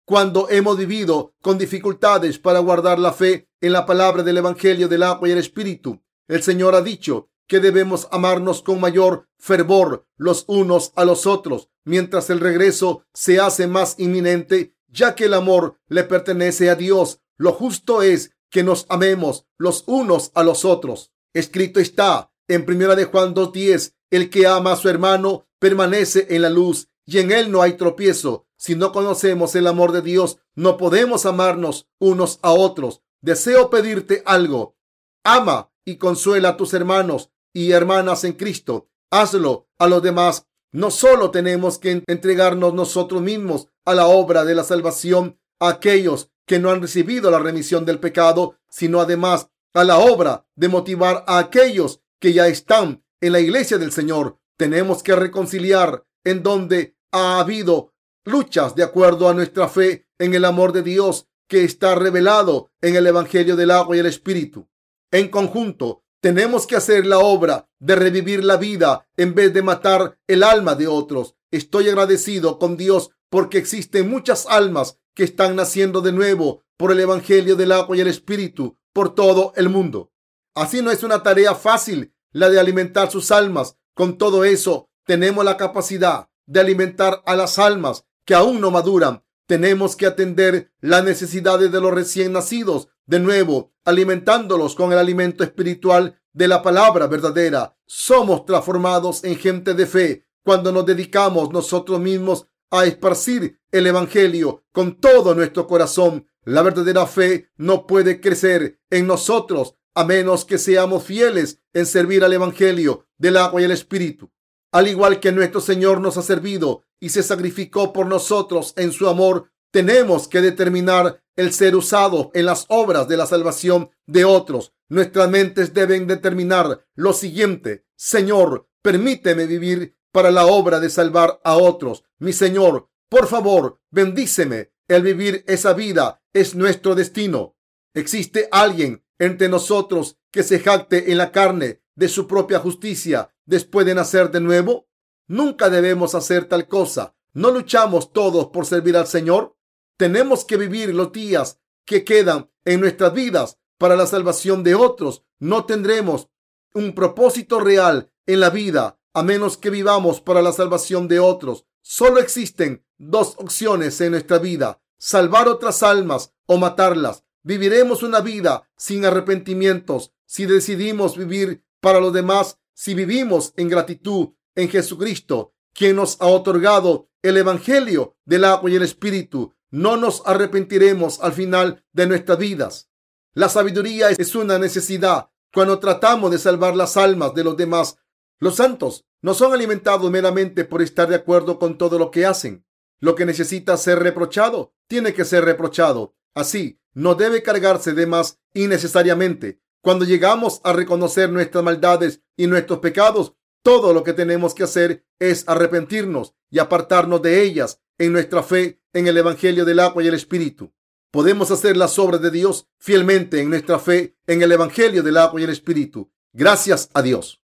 cuando 0.04 0.50
hemos 0.50 0.76
vivido 0.76 1.32
con 1.40 1.58
dificultades 1.58 2.40
para 2.40 2.58
guardar 2.58 2.98
la 2.98 3.12
fe 3.12 3.48
en 3.60 3.72
la 3.72 3.86
palabra 3.86 4.24
del 4.24 4.38
Evangelio 4.38 4.88
del 4.88 5.04
agua 5.04 5.28
y 5.28 5.30
el 5.30 5.38
Espíritu. 5.38 6.02
El 6.26 6.42
Señor 6.42 6.74
ha 6.74 6.82
dicho 6.82 7.30
que 7.46 7.60
debemos 7.60 8.08
amarnos 8.10 8.62
con 8.62 8.80
mayor 8.80 9.28
fervor 9.38 10.08
los 10.16 10.44
unos 10.48 10.92
a 10.96 11.04
los 11.04 11.24
otros, 11.24 11.68
mientras 11.84 12.30
el 12.30 12.40
regreso 12.40 13.04
se 13.14 13.38
hace 13.38 13.68
más 13.68 13.94
inminente, 14.00 14.74
ya 14.88 15.14
que 15.14 15.26
el 15.26 15.34
amor 15.34 15.78
le 15.86 16.02
pertenece 16.02 16.68
a 16.68 16.74
Dios. 16.74 17.20
Lo 17.36 17.52
justo 17.52 18.02
es 18.02 18.32
que 18.50 18.64
nos 18.64 18.86
amemos 18.88 19.46
los 19.56 19.84
unos 19.86 20.32
a 20.34 20.42
los 20.42 20.64
otros. 20.64 21.12
Escrito 21.32 21.78
está 21.78 22.32
en 22.48 22.66
primera 22.66 22.96
de 22.96 23.04
Juan 23.04 23.34
2:10, 23.34 23.94
el 24.10 24.30
que 24.30 24.48
ama 24.48 24.72
a 24.72 24.76
su 24.76 24.88
hermano 24.88 25.46
permanece 25.60 26.26
en 26.30 26.42
la 26.42 26.50
luz 26.50 26.89
y 27.10 27.18
en 27.18 27.32
él 27.32 27.50
no 27.50 27.60
hay 27.60 27.72
tropiezo. 27.72 28.46
Si 28.56 28.76
no 28.76 28.92
conocemos 28.92 29.56
el 29.56 29.66
amor 29.66 29.90
de 29.90 30.00
Dios, 30.00 30.38
no 30.54 30.76
podemos 30.76 31.26
amarnos 31.26 31.88
unos 31.98 32.38
a 32.40 32.52
otros. 32.52 33.02
Deseo 33.20 33.68
pedirte 33.68 34.22
algo. 34.26 34.76
Ama 35.24 35.72
y 35.84 35.96
consuela 35.96 36.50
a 36.50 36.56
tus 36.56 36.72
hermanos 36.72 37.32
y 37.52 37.72
hermanas 37.72 38.22
en 38.22 38.34
Cristo. 38.34 38.90
Hazlo 39.10 39.66
a 39.80 39.88
los 39.88 40.04
demás. 40.04 40.46
No 40.70 40.92
solo 40.92 41.32
tenemos 41.32 41.80
que 41.80 42.04
entregarnos 42.06 42.74
nosotros 42.74 43.20
mismos 43.20 43.66
a 43.84 43.94
la 43.94 44.06
obra 44.06 44.44
de 44.44 44.54
la 44.54 44.62
salvación 44.62 45.36
a 45.58 45.70
aquellos 45.70 46.30
que 46.46 46.60
no 46.60 46.70
han 46.70 46.80
recibido 46.80 47.32
la 47.32 47.40
remisión 47.40 47.84
del 47.84 47.98
pecado, 47.98 48.54
sino 48.68 49.00
además 49.00 49.48
a 49.74 49.82
la 49.82 49.98
obra 49.98 50.46
de 50.54 50.68
motivar 50.68 51.24
a 51.26 51.38
aquellos 51.38 52.02
que 52.20 52.32
ya 52.32 52.46
están 52.46 53.02
en 53.20 53.32
la 53.32 53.40
iglesia 53.40 53.78
del 53.78 53.90
Señor. 53.90 54.38
Tenemos 54.56 55.02
que 55.02 55.16
reconciliar 55.16 56.04
en 56.22 56.44
donde 56.44 56.94
ha 57.12 57.40
habido 57.40 57.92
luchas 58.24 58.74
de 58.74 58.82
acuerdo 58.82 59.28
a 59.28 59.34
nuestra 59.34 59.68
fe 59.68 60.06
en 60.18 60.34
el 60.34 60.44
amor 60.44 60.72
de 60.72 60.82
Dios 60.82 61.26
que 61.48 61.64
está 61.64 61.94
revelado 61.94 62.70
en 62.80 62.96
el 62.96 63.06
Evangelio 63.06 63.56
del 63.56 63.70
agua 63.70 63.96
y 63.96 64.00
el 64.00 64.06
Espíritu. 64.06 64.68
En 65.10 65.28
conjunto, 65.28 66.04
tenemos 66.20 66.66
que 66.66 66.76
hacer 66.76 67.06
la 67.06 67.18
obra 67.18 67.68
de 67.78 67.96
revivir 67.96 68.44
la 68.44 68.56
vida 68.56 69.08
en 69.16 69.34
vez 69.34 69.52
de 69.52 69.62
matar 69.62 70.18
el 70.26 70.42
alma 70.42 70.74
de 70.74 70.86
otros. 70.86 71.34
Estoy 71.50 71.88
agradecido 71.88 72.58
con 72.58 72.76
Dios 72.76 73.10
porque 73.30 73.58
existen 73.58 74.08
muchas 74.08 74.46
almas 74.46 74.98
que 75.14 75.24
están 75.24 75.56
naciendo 75.56 76.02
de 76.02 76.12
nuevo 76.12 76.62
por 76.76 76.92
el 76.92 77.00
Evangelio 77.00 77.56
del 77.56 77.72
agua 77.72 77.96
y 77.96 78.00
el 78.00 78.08
Espíritu 78.08 78.78
por 78.92 79.14
todo 79.14 79.52
el 79.56 79.68
mundo. 79.68 80.12
Así 80.54 80.82
no 80.82 80.90
es 80.90 81.02
una 81.02 81.22
tarea 81.22 81.54
fácil 81.54 82.14
la 82.32 82.48
de 82.48 82.60
alimentar 82.60 83.10
sus 83.10 83.30
almas. 83.32 83.76
Con 83.94 84.18
todo 84.18 84.44
eso, 84.44 84.88
tenemos 85.04 85.44
la 85.44 85.56
capacidad 85.56 86.29
de 86.50 86.58
alimentar 86.58 87.22
a 87.26 87.36
las 87.36 87.60
almas 87.60 88.04
que 88.24 88.34
aún 88.34 88.60
no 88.60 88.72
maduran. 88.72 89.22
Tenemos 89.46 89.94
que 89.94 90.06
atender 90.06 90.72
las 90.80 91.04
necesidades 91.04 91.70
de 91.70 91.80
los 91.80 91.92
recién 91.92 92.32
nacidos 92.32 92.88
de 93.06 93.20
nuevo, 93.20 93.72
alimentándolos 93.84 94.74
con 94.74 94.92
el 94.92 94.98
alimento 94.98 95.44
espiritual 95.44 96.20
de 96.32 96.48
la 96.48 96.60
palabra 96.60 97.06
verdadera. 97.06 97.76
Somos 97.86 98.46
transformados 98.46 99.22
en 99.22 99.36
gente 99.36 99.74
de 99.74 99.86
fe 99.86 100.26
cuando 100.42 100.72
nos 100.72 100.84
dedicamos 100.86 101.52
nosotros 101.52 102.00
mismos 102.00 102.46
a 102.70 102.84
esparcir 102.84 103.60
el 103.70 103.86
Evangelio 103.86 104.64
con 104.72 105.00
todo 105.00 105.36
nuestro 105.36 105.68
corazón. 105.68 106.26
La 106.44 106.62
verdadera 106.62 107.06
fe 107.06 107.50
no 107.56 107.86
puede 107.86 108.20
crecer 108.20 108.80
en 108.90 109.06
nosotros 109.06 109.76
a 109.94 110.04
menos 110.04 110.44
que 110.44 110.58
seamos 110.58 111.04
fieles 111.04 111.60
en 111.72 111.86
servir 111.86 112.24
al 112.24 112.32
Evangelio 112.32 113.06
del 113.18 113.36
agua 113.36 113.60
y 113.60 113.64
el 113.64 113.70
Espíritu. 113.70 114.32
Al 114.72 114.86
igual 114.86 115.20
que 115.20 115.32
nuestro 115.32 115.60
Señor 115.60 116.00
nos 116.00 116.16
ha 116.16 116.22
servido 116.22 116.84
y 117.00 117.08
se 117.08 117.22
sacrificó 117.22 117.92
por 117.92 118.06
nosotros 118.06 118.72
en 118.76 118.92
su 118.92 119.08
amor, 119.08 119.50
tenemos 119.72 120.28
que 120.28 120.40
determinar 120.40 121.22
el 121.36 121.52
ser 121.52 121.74
usado 121.76 122.30
en 122.34 122.46
las 122.46 122.66
obras 122.68 123.08
de 123.08 123.16
la 123.16 123.26
salvación 123.26 123.90
de 124.06 124.24
otros. 124.24 124.72
Nuestras 124.88 125.30
mentes 125.30 125.72
deben 125.74 126.06
determinar 126.06 126.84
lo 126.94 127.12
siguiente. 127.12 127.86
Señor, 127.96 128.68
permíteme 128.82 129.46
vivir 129.46 129.96
para 130.12 130.30
la 130.30 130.46
obra 130.46 130.80
de 130.80 130.90
salvar 130.90 131.40
a 131.44 131.56
otros. 131.56 132.04
Mi 132.18 132.32
Señor, 132.32 132.88
por 133.08 133.26
favor, 133.26 133.80
bendíceme. 133.90 134.72
El 134.88 135.02
vivir 135.02 135.44
esa 135.46 135.72
vida 135.72 136.20
es 136.32 136.56
nuestro 136.56 136.96
destino. 136.96 137.56
¿Existe 137.94 138.48
alguien 138.50 139.04
entre 139.18 139.48
nosotros 139.48 140.18
que 140.32 140.42
se 140.42 140.58
jacte 140.58 141.12
en 141.12 141.18
la 141.18 141.30
carne 141.30 141.82
de 141.94 142.08
su 142.08 142.26
propia 142.26 142.58
justicia 142.58 143.32
después 143.50 143.84
de 143.84 143.94
nacer 143.94 144.30
de 144.30 144.40
nuevo? 144.40 144.88
Nunca 145.26 145.68
debemos 145.68 146.14
hacer 146.14 146.44
tal 146.46 146.68
cosa. 146.68 147.16
¿No 147.32 147.50
luchamos 147.50 148.12
todos 148.12 148.46
por 148.46 148.64
servir 148.64 148.96
al 148.96 149.08
Señor? 149.08 149.56
Tenemos 149.96 150.44
que 150.44 150.56
vivir 150.56 150.94
los 150.94 151.12
días 151.12 151.60
que 151.84 152.04
quedan 152.04 152.48
en 152.64 152.80
nuestras 152.80 153.12
vidas 153.12 153.58
para 153.76 153.96
la 153.96 154.06
salvación 154.06 154.62
de 154.62 154.76
otros. 154.76 155.24
No 155.40 155.66
tendremos 155.66 156.28
un 156.74 156.94
propósito 156.94 157.58
real 157.58 158.12
en 158.26 158.38
la 158.38 158.50
vida 158.50 159.00
a 159.12 159.24
menos 159.24 159.56
que 159.56 159.70
vivamos 159.70 160.20
para 160.20 160.42
la 160.42 160.52
salvación 160.52 161.08
de 161.08 161.18
otros. 161.18 161.66
Solo 161.82 162.20
existen 162.20 162.84
dos 162.98 163.34
opciones 163.38 164.00
en 164.00 164.12
nuestra 164.12 164.38
vida, 164.38 164.80
salvar 164.96 165.48
otras 165.48 165.82
almas 165.82 166.32
o 166.46 166.56
matarlas. 166.56 167.24
Viviremos 167.42 168.04
una 168.04 168.20
vida 168.20 168.70
sin 168.76 169.04
arrepentimientos 169.04 170.12
si 170.24 170.46
decidimos 170.46 171.16
vivir 171.16 171.64
para 171.80 171.98
los 171.98 172.12
demás, 172.12 172.59
si 172.80 172.94
vivimos 172.94 173.52
en 173.58 173.68
gratitud 173.68 174.30
en 174.54 174.70
Jesucristo, 174.70 175.52
quien 175.74 175.96
nos 175.96 176.18
ha 176.18 176.28
otorgado 176.28 177.10
el 177.20 177.36
Evangelio 177.36 178.16
del 178.24 178.46
agua 178.46 178.70
y 178.70 178.76
el 178.76 178.82
Espíritu. 178.82 179.52
No 179.70 179.98
nos 179.98 180.22
arrepentiremos 180.24 181.20
al 181.20 181.34
final 181.34 181.84
de 181.92 182.06
nuestras 182.06 182.38
vidas. 182.38 182.88
La 183.34 183.50
sabiduría 183.50 184.08
es 184.08 184.34
una 184.34 184.58
necesidad 184.58 185.28
cuando 185.52 185.78
tratamos 185.78 186.30
de 186.30 186.38
salvar 186.38 186.74
las 186.74 186.96
almas 186.96 187.34
de 187.34 187.44
los 187.44 187.54
demás. 187.54 187.98
Los 188.38 188.56
santos 188.56 189.04
no 189.20 189.34
son 189.34 189.52
alimentados 189.52 190.10
meramente 190.10 190.64
por 190.64 190.80
estar 190.80 191.06
de 191.06 191.16
acuerdo 191.16 191.58
con 191.58 191.76
todo 191.76 191.98
lo 191.98 192.10
que 192.10 192.24
hacen. 192.24 192.64
Lo 192.98 193.14
que 193.14 193.26
necesita 193.26 193.76
ser 193.76 193.98
reprochado 193.98 194.72
tiene 194.88 195.12
que 195.12 195.26
ser 195.26 195.44
reprochado. 195.44 196.14
Así, 196.34 196.80
no 196.94 197.14
debe 197.14 197.42
cargarse 197.42 197.92
de 197.92 198.06
más 198.06 198.40
innecesariamente. 198.54 199.60
Cuando 199.82 200.04
llegamos 200.04 200.60
a 200.62 200.72
reconocer 200.72 201.30
nuestras 201.30 201.64
maldades 201.64 202.20
y 202.36 202.46
nuestros 202.46 202.80
pecados, 202.80 203.34
todo 203.62 203.92
lo 203.92 204.04
que 204.04 204.12
tenemos 204.12 204.54
que 204.54 204.64
hacer 204.64 205.04
es 205.18 205.44
arrepentirnos 205.46 206.34
y 206.50 206.58
apartarnos 206.58 207.22
de 207.22 207.42
ellas 207.42 207.80
en 207.98 208.12
nuestra 208.12 208.42
fe 208.42 208.80
en 208.92 209.06
el 209.06 209.16
Evangelio 209.16 209.64
del 209.64 209.80
agua 209.80 210.02
y 210.02 210.08
el 210.08 210.14
Espíritu. 210.14 210.72
Podemos 211.10 211.50
hacer 211.50 211.76
las 211.76 211.98
obras 211.98 212.20
de 212.20 212.30
Dios 212.30 212.68
fielmente 212.78 213.40
en 213.40 213.50
nuestra 213.50 213.78
fe 213.78 214.16
en 214.26 214.42
el 214.42 214.52
Evangelio 214.52 215.02
del 215.02 215.16
agua 215.16 215.40
y 215.40 215.44
el 215.44 215.50
Espíritu. 215.50 216.10
Gracias 216.32 216.90
a 216.94 217.02
Dios. 217.02 217.39